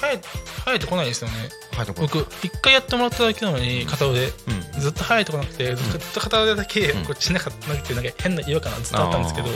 [0.00, 0.20] 生え
[0.64, 1.48] 生えてこないですよね。
[1.76, 4.26] はいとこ僕一回やってもらっただけなのに片腕。
[4.26, 4.32] うん。
[4.80, 7.04] ずっと生えてこなくてずっと片腕だけうん。
[7.04, 9.48] こっちなかったなくてなんか変な違和感がずっとあったんですけど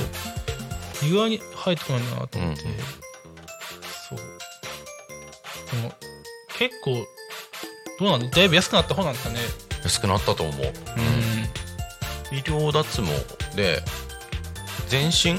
[1.07, 2.49] 意外に生えてこないなと思って、うん。
[2.49, 2.57] うん
[4.09, 4.19] そう。
[5.73, 5.93] でも
[6.57, 7.07] 結構
[8.01, 9.41] どうなんだいぶ安くなった方なんですかね。
[9.83, 12.37] 安くなったと思う、うん。
[12.37, 13.09] 医療脱毛
[13.57, 13.83] で
[14.89, 15.33] 全身？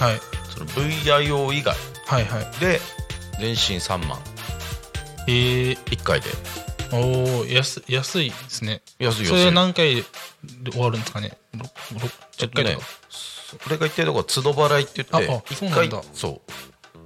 [0.00, 0.20] はい
[0.50, 1.74] その VIO 以外
[2.06, 2.60] はいはい。
[2.60, 2.80] で
[3.38, 4.18] 全身3万。
[5.26, 6.28] えー、1回で。
[6.92, 8.82] おお安安いですね。
[8.98, 9.26] 安い安い。
[9.26, 10.04] それは何回で
[10.72, 11.36] 終わるんですかね？
[11.54, 11.66] ろろ
[12.36, 12.78] 10回とか、ね
[13.66, 16.40] 俺が言ってるとこは都度払いって言ってああそう1回そ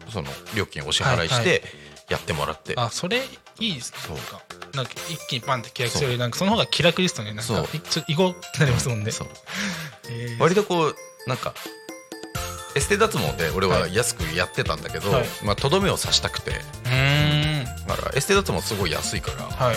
[0.07, 0.11] う。
[0.11, 1.63] その料金をお支払いしはいはて
[2.11, 3.23] やってもらって、あそれ
[3.61, 3.99] いいですね。
[4.07, 4.17] そう。
[4.19, 4.43] か
[4.75, 7.33] なんか一気にパンって契約するよりなんかその方が気楽ですよね。
[7.33, 7.65] なんそう。
[7.65, 9.11] かいちょっと行こうってなりますもんね。
[10.11, 10.39] えー。
[10.39, 11.55] 割とこうなんか
[12.77, 15.25] エステ脱毛で俺は安くやってたんだけど、はい。
[15.45, 16.51] まあとどめを刺したくて。
[16.51, 17.87] うーん。
[17.87, 19.77] だからエステ脱毛すごい安いからはい。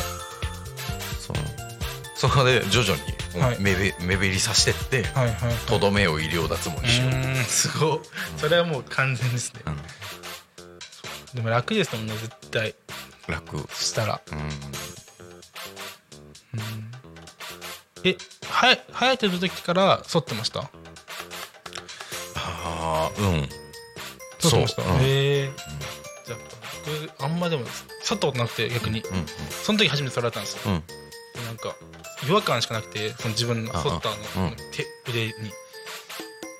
[1.19, 1.39] その
[2.15, 2.95] そこで徐々
[3.35, 3.57] にはい。
[3.59, 7.99] 目減りさせてってはいはいとどめを医療脱毛うにしよう、すごい
[8.37, 9.61] それはもう完全ですね。
[9.67, 9.77] うん。
[11.35, 12.73] でも楽ですもんね絶対。
[13.27, 13.57] 楽。
[13.73, 14.21] したら。
[14.31, 14.49] うん。
[18.03, 18.17] え
[18.49, 20.69] はや生えてる時から剃ってました？
[22.87, 23.49] ああうん。
[24.39, 24.61] そう。
[24.61, 24.63] う。
[24.63, 24.65] ん。
[25.01, 25.49] へえ
[26.25, 26.39] じゃあ
[27.17, 27.65] 僕あんまでも
[28.03, 29.01] 剃ったことなくて逆に。
[29.01, 29.25] うん
[29.63, 30.61] その時初めて剃られたんですよ。
[30.65, 31.75] うなんか
[32.27, 34.55] 違和感しかなくてその自分のああ剃ったあのうん。
[34.71, 35.31] 手腕に。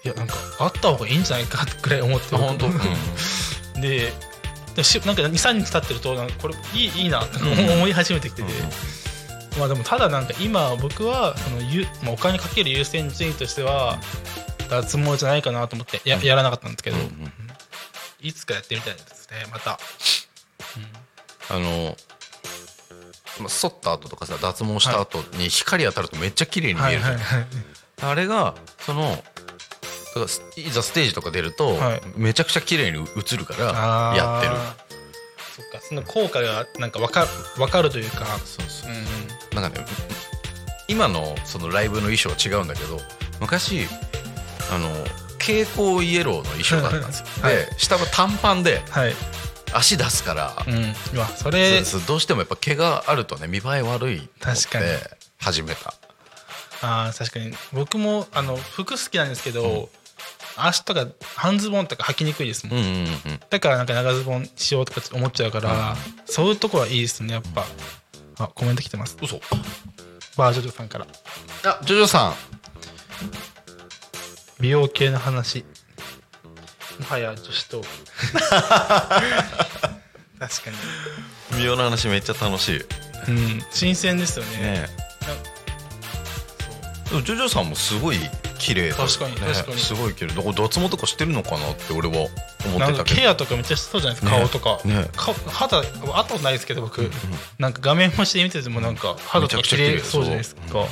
[0.03, 2.35] いやなんかあった方がいいんじゃないかぐらい思って。
[2.35, 3.81] あ本当、うん。
[3.81, 4.13] で
[4.75, 7.71] でしなんか23日経ってるとなんかこれいいいいなってうん。
[7.73, 8.69] 思い始めてきてて、うん
[9.57, 13.97] まあでもただなんか今僕はそのゆ、まあ、お金かける優先順位としては
[14.67, 17.31] 脱毛じゃないかなと思ってややらなかったんですけど、うんうん。
[18.21, 19.79] いつかやってみたいですねまた。
[21.49, 21.95] あの
[23.39, 27.45] まあ剃った後とかさ脱毛した後に光当たるとめっちゃ綺麗に見えるじゃん、はい。
[28.01, 29.23] あれがその
[30.55, 32.01] いざステージとか出ると、はい。
[32.15, 34.55] めちゃくちゃ綺麗に映るからやってる。
[35.55, 35.79] そっか。
[35.87, 38.25] その効果がなんか分か分かるというか。
[38.45, 38.91] そうそう。
[38.91, 39.61] うん。
[39.61, 39.85] なんかね
[40.87, 42.99] 今のそのライブの衣装は違うんだけど
[43.41, 43.87] 昔
[44.71, 44.89] あの
[45.39, 47.55] 蛍光イエローの衣装だったんですよ、はい。
[47.55, 49.13] で下は短パンではい。
[49.73, 50.95] 足出すから、うん。
[51.13, 51.81] うわそれ。
[52.07, 54.85] どうしてもやっぱ毛があるとね見栄え悪いと思っ確かに。
[54.85, 55.93] て始めた。
[56.81, 57.53] あー確かに。
[57.73, 59.89] 僕もあの服好きなんですけど、
[60.55, 63.39] 足とか半ズボンとか履きにくいですもん、うんうんうん。
[63.49, 65.95] だからなんか長ズボンしようとか思っちゃうから、
[66.25, 67.65] そういうとこはいいですねやっぱ。
[68.39, 69.17] あコメント来てます。
[69.21, 69.41] 嘘。
[70.37, 71.07] バージョジョさんから。
[71.65, 72.33] あジョジョさん
[74.59, 75.63] 美容系の話。
[76.99, 77.87] もはや女子トーク。
[80.39, 80.71] 確か
[81.57, 82.71] 美容の話めっちゃ楽しい。
[83.31, 83.63] にうん。
[83.71, 84.57] 新鮮ですよね。
[84.57, 84.87] ね。
[87.09, 88.17] でもジョジョさんもすごい
[88.57, 89.77] 綺麗だ確かに確かに。
[89.77, 90.33] すごい綺麗。
[90.33, 92.39] だから脱毛とかしてるのかなって俺は思って
[92.79, 93.03] たけど。
[93.03, 94.39] ケアとかめっちゃしそうじゃないですか、ね。
[94.39, 95.07] 顔とか、ね。
[95.15, 95.83] 顔肌
[96.15, 97.11] あとないですけど僕、
[97.59, 99.99] なんか画面越しで見ててもなんか肌とか綺麗。
[99.99, 100.83] そうじゃないですか、う。
[100.83, 100.87] ん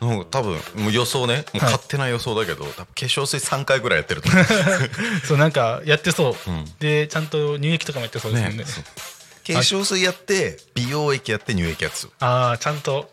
[0.00, 1.44] 多分もう予想ね。
[1.52, 4.44] もうはい勝手な予想だけど、多分化粧水3回ぐらいやってると思う。
[5.26, 6.64] そうなんかやってそう、うん。
[6.78, 8.64] でちゃんと乳液とかもやってそうですもんね。
[8.64, 13.10] ね化粧水やって美容液やって乳液やつああちゃんと、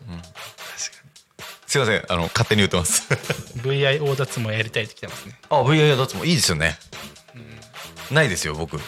[1.66, 2.04] すいません。
[2.08, 3.08] あの勝手に言ってます。
[3.62, 5.38] VIO 脱毛やりたいって来てますね。
[5.48, 6.78] あ VIO 脱毛いいですよね、
[8.10, 8.76] ないですよ僕。
[8.76, 8.82] も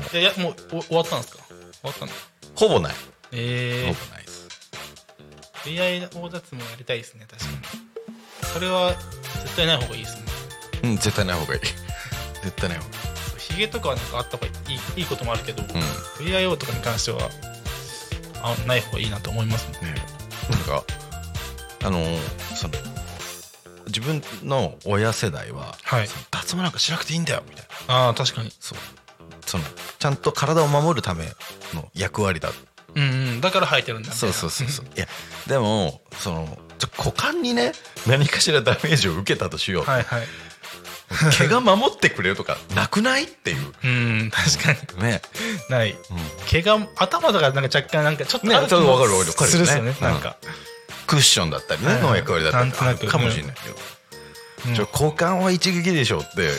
[0.00, 0.16] う。
[0.16, 1.42] いやいやもうお終わったんですか？
[1.48, 2.14] 終わったんだ
[2.54, 2.94] ほぼない。
[3.32, 4.24] えほぼない
[5.64, 7.58] ですー、VIO 脱毛やりたいですね確かに、
[8.52, 8.94] それは
[9.42, 10.22] 絶対ない方がいいですね。
[10.84, 11.60] うん絶対ない方がいい。
[12.42, 12.90] 絶対ない方が
[13.38, 15.68] ヒゲとかはなんかあった方がいいいいこともあるけど、いい
[16.30, 17.30] VIO とかに関しては
[18.42, 19.78] あない方がいいなと思いますね。
[19.82, 20.02] うんね。
[20.50, 20.84] なんか
[21.84, 22.04] あの
[22.54, 22.74] その
[23.86, 26.08] 自分の親世代は、はい。
[26.30, 27.94] 脱毛なんかしなくていいんだよみたいな。
[28.06, 28.52] ああ確かに。
[28.60, 28.78] そう。
[29.46, 29.64] その
[29.98, 31.24] ちゃんと体を守るため
[31.74, 32.50] の役割だ
[32.98, 33.40] うんうん。
[33.40, 34.86] だから生えてるんだそいうなそうそうそう。
[34.96, 35.06] いや
[35.46, 37.72] でもそのちょ股間にね
[38.06, 40.22] 何かしらダメージを受けたとしよう、はいはい。
[41.38, 43.72] 毛が守ってくれるとかなくないっていう。
[43.84, 43.88] う
[44.26, 45.02] ん確かに。
[45.02, 45.22] ね、
[45.70, 45.96] ない。
[46.46, 50.04] 毛が頭とかなんか若干なんかちょっとねちょっとわかるわかるするっすよねうん。
[50.04, 50.36] なんか。
[51.06, 53.08] クッションだったりね、の役割だったり。
[53.08, 53.76] かもしれないけど、
[54.68, 54.74] うん。
[54.74, 56.50] ちょ交換は一撃でしょって。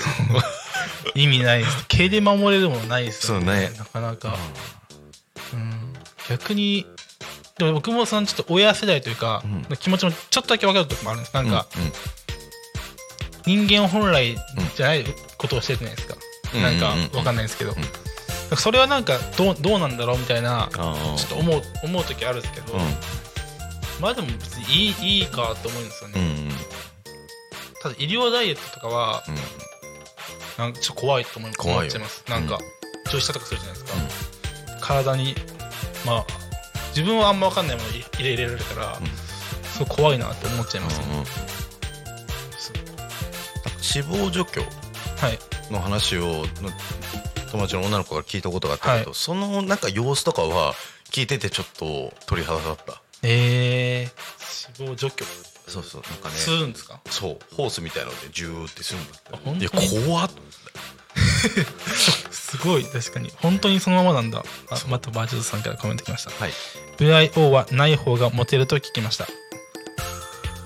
[1.13, 1.85] 意味ないです。
[1.87, 3.71] 毛で守れるもんないですよそうね。
[3.77, 4.35] なかなか。
[5.53, 5.78] うん
[6.29, 6.85] 逆に
[7.57, 11.33] でも僕もそのちょっと親世代というか、う気持ちもちょっとだけ分かるとこもあるんです。
[11.33, 11.91] なんか、うん
[13.45, 14.35] 人間本来
[14.75, 15.05] じゃない
[15.37, 16.15] ことをしてるじゃないですか、
[16.53, 17.35] うんなんかうんうんうん分かん。
[17.35, 17.73] ないですけど、
[18.55, 22.79] それはなんかどうどうなんだろうみたいなちょっと思う思う時あるんですけど、うん。
[23.99, 26.49] まあでも別にいいいいかと思うんですよね、うん
[27.81, 29.35] ただ医療ダイエットとかはうん。
[30.63, 31.79] なんかちょっと怖いと思い怖いよ。
[31.79, 32.23] 思っちゃいます。
[32.27, 33.11] なんかうん。
[33.11, 33.93] 注射とかするじゃないです
[34.79, 35.33] か、体に
[36.05, 36.25] まあ
[36.89, 39.05] 自分はあんま分かんないもの入れ入れられるから、うん。
[39.63, 41.25] すごい怖いなって思っちゃいますね、うんうん。
[43.81, 45.39] 死亡除去はい。
[45.71, 46.45] の話をの
[47.51, 49.13] 友達の女の子から聞いたことがあったけど、はい。
[49.13, 50.73] そのなんか様子とかは
[51.11, 53.01] 聞いててちょっと鳥肌だった。
[53.21, 54.09] えー、
[54.77, 55.25] 死亡除去。
[55.67, 56.35] そうそうなんかね。
[56.35, 56.99] するんですか？
[57.09, 57.39] そう。
[57.55, 59.59] ホースみたいなのでジューってするんだって。
[59.59, 59.69] いや
[60.07, 60.31] 怖っ
[62.31, 63.31] すごい確かに。
[63.37, 64.43] 本当にそのままなんだ。
[64.69, 66.31] あまたバージョンさんからコメントきました。
[66.31, 66.51] はい。
[66.97, 69.27] VIO はない方がモテると聞きました。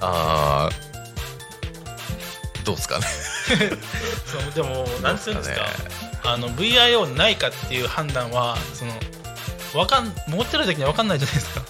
[0.02, 0.94] あー
[2.66, 3.06] どうですかね。
[4.26, 5.56] そうでもなんつうんですか。
[5.56, 5.66] どう
[6.34, 8.94] あの VIO ないかっていう判断はその
[9.76, 11.62] わかん持ってる時には分かんないじゃないですか。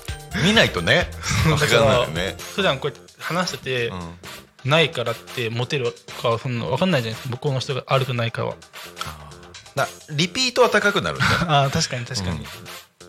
[0.43, 1.09] 見ないとね。
[1.45, 4.17] 分かんないよね、普段こうやって話してて、うん
[4.65, 7.35] ないからってモテるかはそんな分かんないじゃないですか。
[7.35, 8.55] 向こうの人があるかないかは。
[9.75, 11.25] だリピートは高くなるんだ。
[11.25, 12.45] よ ああ確かに確かに。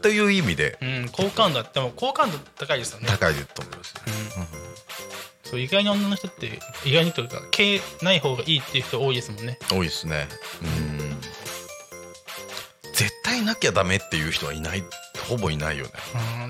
[0.02, 0.78] という意味で。
[0.80, 3.07] うん、好感度はでも好感度高いですよね。
[3.09, 4.02] 高いと思いますね。
[4.36, 4.46] うん。
[5.50, 9.59] そう意外に女の人って意外にというか毛ない方がいいっていう人多いですもんね。
[9.70, 10.28] 多いですね。
[10.62, 11.20] うん。
[12.92, 14.84] 絶対なきゃダメっていう人はいない
[15.28, 15.90] ほぼいないよね。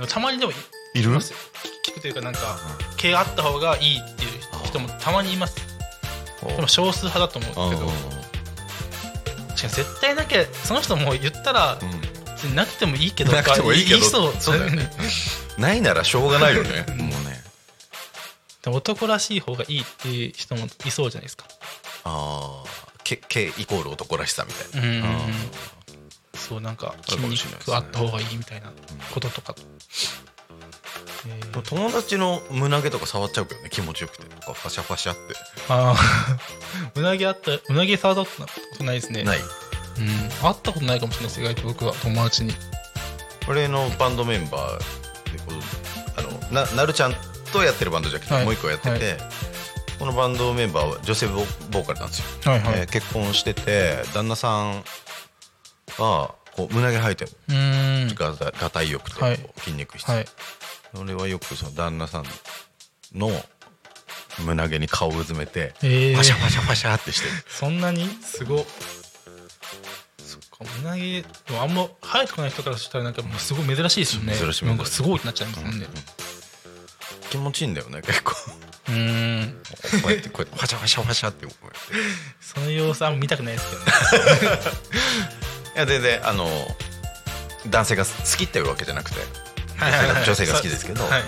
[0.00, 0.06] うん。
[0.06, 0.54] たまにでもい
[0.94, 1.10] いる？
[1.10, 1.38] ますよ。
[1.86, 2.58] 聞くというかなんか
[2.96, 4.33] 毛あった方がいいっていう
[4.74, 5.56] 人もたまにいます
[6.46, 7.92] でも少数派だと思うんですけど。
[9.48, 11.78] 確かに絶対なきゃその人も言ったら
[12.26, 14.00] 別になくてもいいけどなくてもいいけど。
[14.00, 14.90] 言そうね。
[15.56, 16.84] ないならしょうがないよね。
[16.88, 17.42] もうね。
[18.66, 21.46] 男らしい方がいいっていう人もいそうじゃないですか。
[22.04, 22.68] ああ
[23.04, 25.08] けけイコール男らしさみたいうんな、
[26.34, 27.76] そうなんかある筋かもしれないですね。
[27.76, 28.72] 肉あった方がいいみたいな
[29.12, 29.54] こととか、
[31.26, 34.24] えー友達の胸毛とか触っちゃうけどね気持ちよくて。
[34.24, 35.20] とかファシャファシャって。
[35.68, 35.96] ああ
[36.94, 38.36] うなぎあったうなぎ触ったこ
[38.76, 39.22] とないですね。
[39.22, 39.38] ない。
[39.38, 39.44] うん。
[40.42, 42.52] 会ったことないかもしれないです意外と僕は友達に。
[43.48, 47.14] 俺のバンドメンバーでこうあのななるちゃん
[47.52, 48.44] とやってるバンドじゃなくて、はい。
[48.44, 49.16] もう一個やってて、
[49.98, 54.84] このバンドメンバーは女性ボボーカルなんですよ、はいはい、えー結婚してて旦那さん
[55.98, 57.30] がこう胸毛生えてる
[58.14, 59.38] がたがたいよくて、はい。
[59.38, 60.26] こう筋肉質、はい。
[60.96, 62.24] 俺はよくその旦那さん
[63.14, 63.30] の
[64.44, 66.16] 胸毛に顔をうずめてえー。
[66.16, 67.32] パシャパシャパシャってしてる。
[67.48, 68.06] そんなに？
[68.22, 68.64] すごっ。
[70.18, 74.34] そっかうなぎでもあんま生えてこない人からしたらなんかもうすごい珍しいですよね。
[74.34, 75.86] 珍しいなんかすごいってなっちゃいますもんね。
[77.30, 78.32] 気持ちいいんだよね結構。
[78.34, 78.40] こ
[78.88, 79.56] うーん
[80.06, 81.78] うやってこうやってパシャパシャパシャってこうやって。
[82.40, 84.58] その様子あんま見たくないですけどね
[85.74, 86.46] いや全然あの
[87.68, 89.20] 男性が好きっていうわけじゃなくて
[89.76, 89.92] はい。
[89.92, 91.20] はいはい女性が好きですけど、はい。
[91.20, 91.26] うん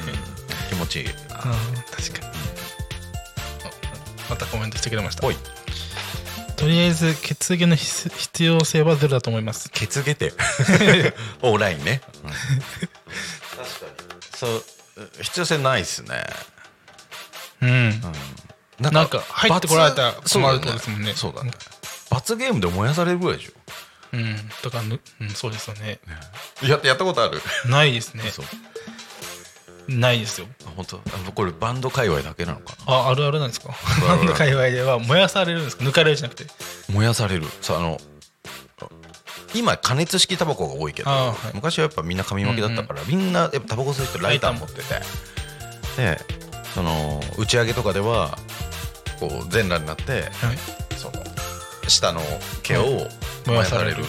[0.69, 1.09] 気持ちいい。
[1.31, 2.33] あー確かに。
[2.35, 5.23] あまたコメントしてくれました。
[5.23, 9.69] とりあえず血毛の必必要性はゼロだと思います。
[9.71, 10.33] 血毛て。
[11.43, 14.17] オーラインね、確かに。
[14.35, 14.65] そう
[15.23, 16.27] 必要性ないっすね、
[17.63, 18.01] うん。
[18.81, 21.13] ななんか入ってこられたら罰困るとですもんね。
[21.15, 21.53] そうだね
[22.11, 23.53] 罰ゲームで燃やされるぐらいでしょ
[24.13, 24.37] うん。
[24.63, 25.99] とかぬ、うん、そうですよね。
[26.63, 27.41] ややったことある？
[27.69, 28.25] ないですね。
[28.31, 28.47] そう
[29.89, 30.47] ないですよ。
[30.67, 30.97] あ本当？
[30.97, 31.01] あ
[31.33, 32.93] これバンド界隈だけなのかな？
[32.93, 33.75] ああるあるなんですか？
[34.07, 35.85] バンド界隈では燃やされるんですか？
[35.85, 36.51] 抜かれるじゃなくて。
[36.93, 37.47] 燃やされる。
[37.61, 37.99] さあの
[39.55, 41.55] 今加熱式タバコが多いけど、はい。
[41.55, 44.83] 昔はやっぱみんな紙巻きだったから、みんなやっぱタバコ吸う人ライター持ってて。
[45.97, 46.19] で
[46.75, 48.37] その打ち上げとかでは
[49.19, 50.59] こう全裸になってはい。
[50.97, 51.15] その
[51.89, 52.21] 下の
[52.63, 53.07] 毛を
[53.47, 53.97] 燃やされる。
[53.99, 54.07] 燃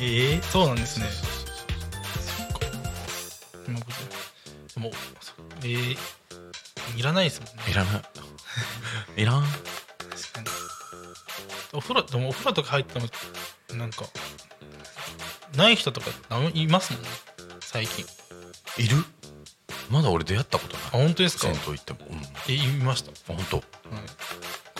[0.00, 1.06] ええそうなんですね。
[3.66, 3.92] 今僕
[4.74, 5.96] でもそうええ
[6.96, 7.62] いらないですもんね。
[7.70, 8.02] いらない。
[9.16, 9.42] いらん。
[9.42, 10.46] 確かに。
[11.72, 13.06] お風呂でもお風呂とか入っても
[13.74, 14.04] なんか
[15.54, 16.10] ない人とか
[16.54, 17.08] いますもんね。
[17.60, 18.06] 最近。
[18.78, 19.04] いる。
[19.90, 20.86] まだ俺出会ったことない。
[20.86, 21.42] あ本当ですか？
[21.42, 23.56] 銭湯行っても、うん、えいました、本当。
[23.56, 23.66] はい、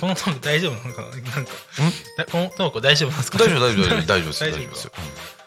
[0.00, 1.08] このトーク大丈夫なのかな？
[1.08, 1.52] なんか
[2.16, 3.88] だこのトーク大丈夫なんですか大丈夫大丈夫？
[4.06, 4.60] 大丈夫です大丈夫。
[4.70, 4.92] ですよ、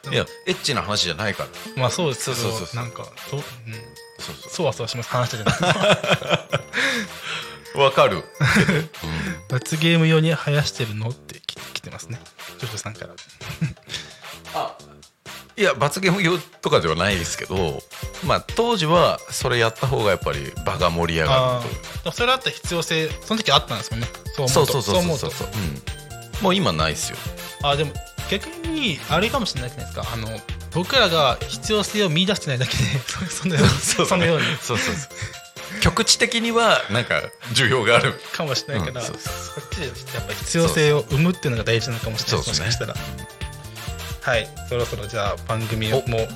[0.06, 0.14] うん。
[0.14, 1.50] いやエッチな話じゃないから。
[1.82, 2.84] まあそうですそうそうそうそう。
[2.84, 3.40] なんかと、う？
[3.40, 3.44] ん、
[4.20, 5.10] そうそそわそわします。
[5.10, 5.52] 話してて
[7.76, 8.24] うわかる。
[9.48, 11.10] 罰ゲーム用に生やしてるの？
[11.10, 12.20] ってき来てますね。
[12.60, 13.14] ジョジョさんから
[15.58, 17.82] いや罰ゲーム用とかではないですけど
[18.26, 21.70] まあ当時はそれやった方がやっぱり場が盛り上がある
[22.06, 24.08] あそれあった必要性その時あったんですよね。
[24.36, 25.32] そうそううそうそう思とそう。
[25.32, 26.44] そううん。
[26.44, 27.18] もう今ないっすよ。
[27.64, 27.92] あでも
[28.30, 30.14] 逆にあれかもしれないじゃないですか。
[30.14, 30.28] あの
[30.74, 32.84] 僕らが必要性を見出してないだけで
[33.30, 33.70] そそのように。
[33.70, 34.46] そうそのように。
[34.62, 35.08] そうそうそ
[35.78, 35.80] う。
[35.82, 37.22] 局地的にはなんか
[37.54, 38.20] 需要がある。
[38.34, 42.42] かもしれないから、うんそうそっちでやっぱ必要性を生むっていうのが大事なのかもしれない。
[42.42, 42.48] ね。
[42.48, 42.96] もしかしたら
[44.22, 46.28] はいそろそろじゃあ番組をもう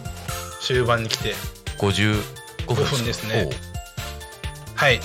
[0.61, 1.35] 終盤に来て。
[1.77, 2.21] 55
[2.67, 2.85] 5分。
[2.85, 3.49] 分ですね。
[4.75, 4.99] はい。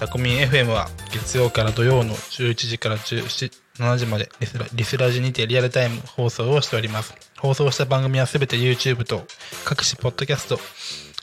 [0.00, 7.14] タコミン FM は月曜から土曜の11時から17時までリスラリスラジにてリアルタイム放送をしております。
[7.38, 9.24] 放送した番組はすべて YouTube と
[9.64, 10.58] 各種ポッドキャスト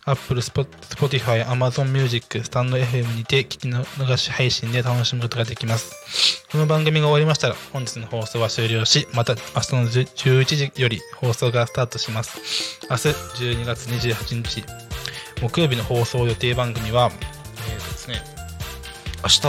[0.10, 6.46] Apple、Spotify、Amazon Music、スタンド FM にて聞き流し配信で楽しむことができます。
[6.52, 12.80] この番組が終わりましたら本日の放送は終了し、また明日の10 11時より放送がスタートします。
[12.90, 13.08] 明日
[13.54, 14.64] 12月28日
[15.42, 18.16] 木曜日の放送予定番組は、えーとですね、
[19.22, 19.42] 明日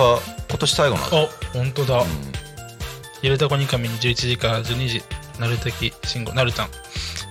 [0.48, 2.00] 今年最後なんですあ、本当だ。
[2.02, 2.06] うん
[3.22, 5.02] ゆるたこにかみに11時から12時、
[5.38, 6.68] なるたきしんご、なるたん。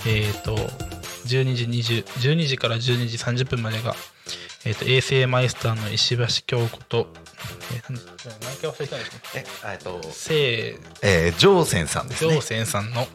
[0.06, 0.56] えっ、と、
[1.38, 3.96] 12時20、12時から12時30分までが、
[4.66, 7.08] えっ、と、衛星マイスターの石橋京子と、
[7.74, 9.20] えー、何回忘れたんですね。
[9.36, 13.08] ええっとせえー、ジョーセンさんですねジョーセンさんの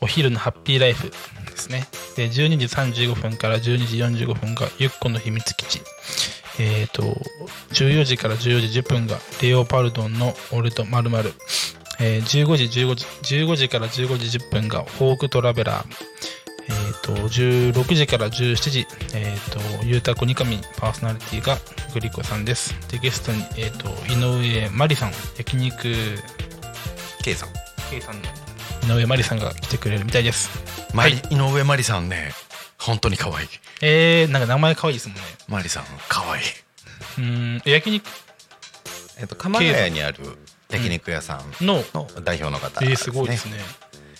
[0.00, 1.86] お昼のハッピーライフですね。
[2.16, 5.82] で、12時35分から12時45分がゆっこの秘密基地。
[6.58, 7.02] えっ、と、
[7.72, 11.32] 14時から14時10分がレオパルドンの俺とまるまる。
[12.00, 13.06] えー15時15時、
[13.44, 16.41] 15時から15時10分がフォークトラベラー。
[16.68, 21.58] えっ、と、16時から17時、えっ、と、ゆうたこにかみパーソナリティが
[21.92, 22.74] グリコさんです。
[22.90, 25.88] で、ゲストに、えっ、と、井上まりさん、焼肉
[27.22, 27.48] K さん
[27.88, 28.20] K さん
[28.88, 30.50] の井上まりさんが来てくれるみたいです。
[30.92, 32.32] ま井上まりさんね
[32.78, 33.48] 本当に可愛い
[33.80, 35.22] えー、なんか名前可愛いですもんね。
[35.48, 36.42] まりさん可愛い
[37.18, 38.04] うーん、焼肉
[39.20, 40.18] えっと鎌ヶ谷にある
[40.68, 43.58] 焼肉屋さんの、の代表の方えー、すごいですね。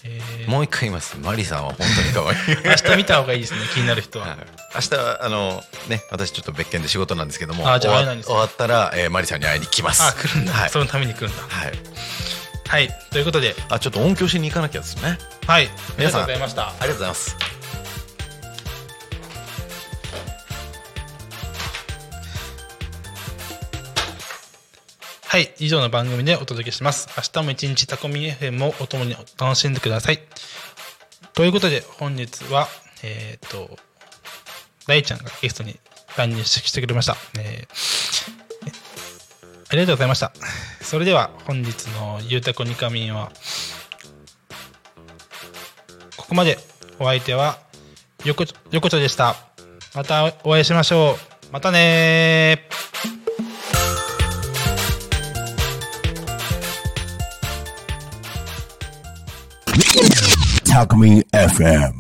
[0.05, 0.51] えー。
[0.51, 1.19] もう一回言います。
[1.19, 2.59] マリさんは本当に可愛い。
[2.65, 4.27] 明日見た方がいいですね、気になる人は。
[4.27, 4.37] はい。
[4.75, 10.03] 明日あのね私ちょっと別件で仕事なんですけども終わったら、えー、マリさんに会いに来ます。
[10.03, 10.71] あ、来るんだ、はい。
[10.71, 11.43] そのために来るんだ。
[11.43, 11.73] はい。
[12.69, 15.19] はい、ということで、あちょっと音響しに行かなきゃですね。
[15.47, 16.69] はい、ありがと皆さうんございました。
[16.69, 17.62] ありがとうございます
[25.33, 27.09] はい、以上の番組でお届けします。
[27.17, 30.21] 明日も一日タコミン FM をお供に楽しんでください。
[31.33, 32.69] ということで、本日は、
[33.03, 33.79] えっ、と、
[34.87, 35.81] 大ちゃんがゲストに
[36.19, 37.17] 乱入してくれました。
[37.39, 38.43] えー
[39.71, 40.35] ありがとうございました。
[40.83, 43.33] それでは、本日のゆうたこにかみんは、
[46.19, 46.59] ここまで
[46.99, 47.59] お相手は、
[48.27, 49.37] よこよこちょでした。
[49.95, 51.17] またお会いしましょ
[51.49, 51.53] う。
[51.53, 52.69] またね
[60.65, 61.93] Talk Me FM.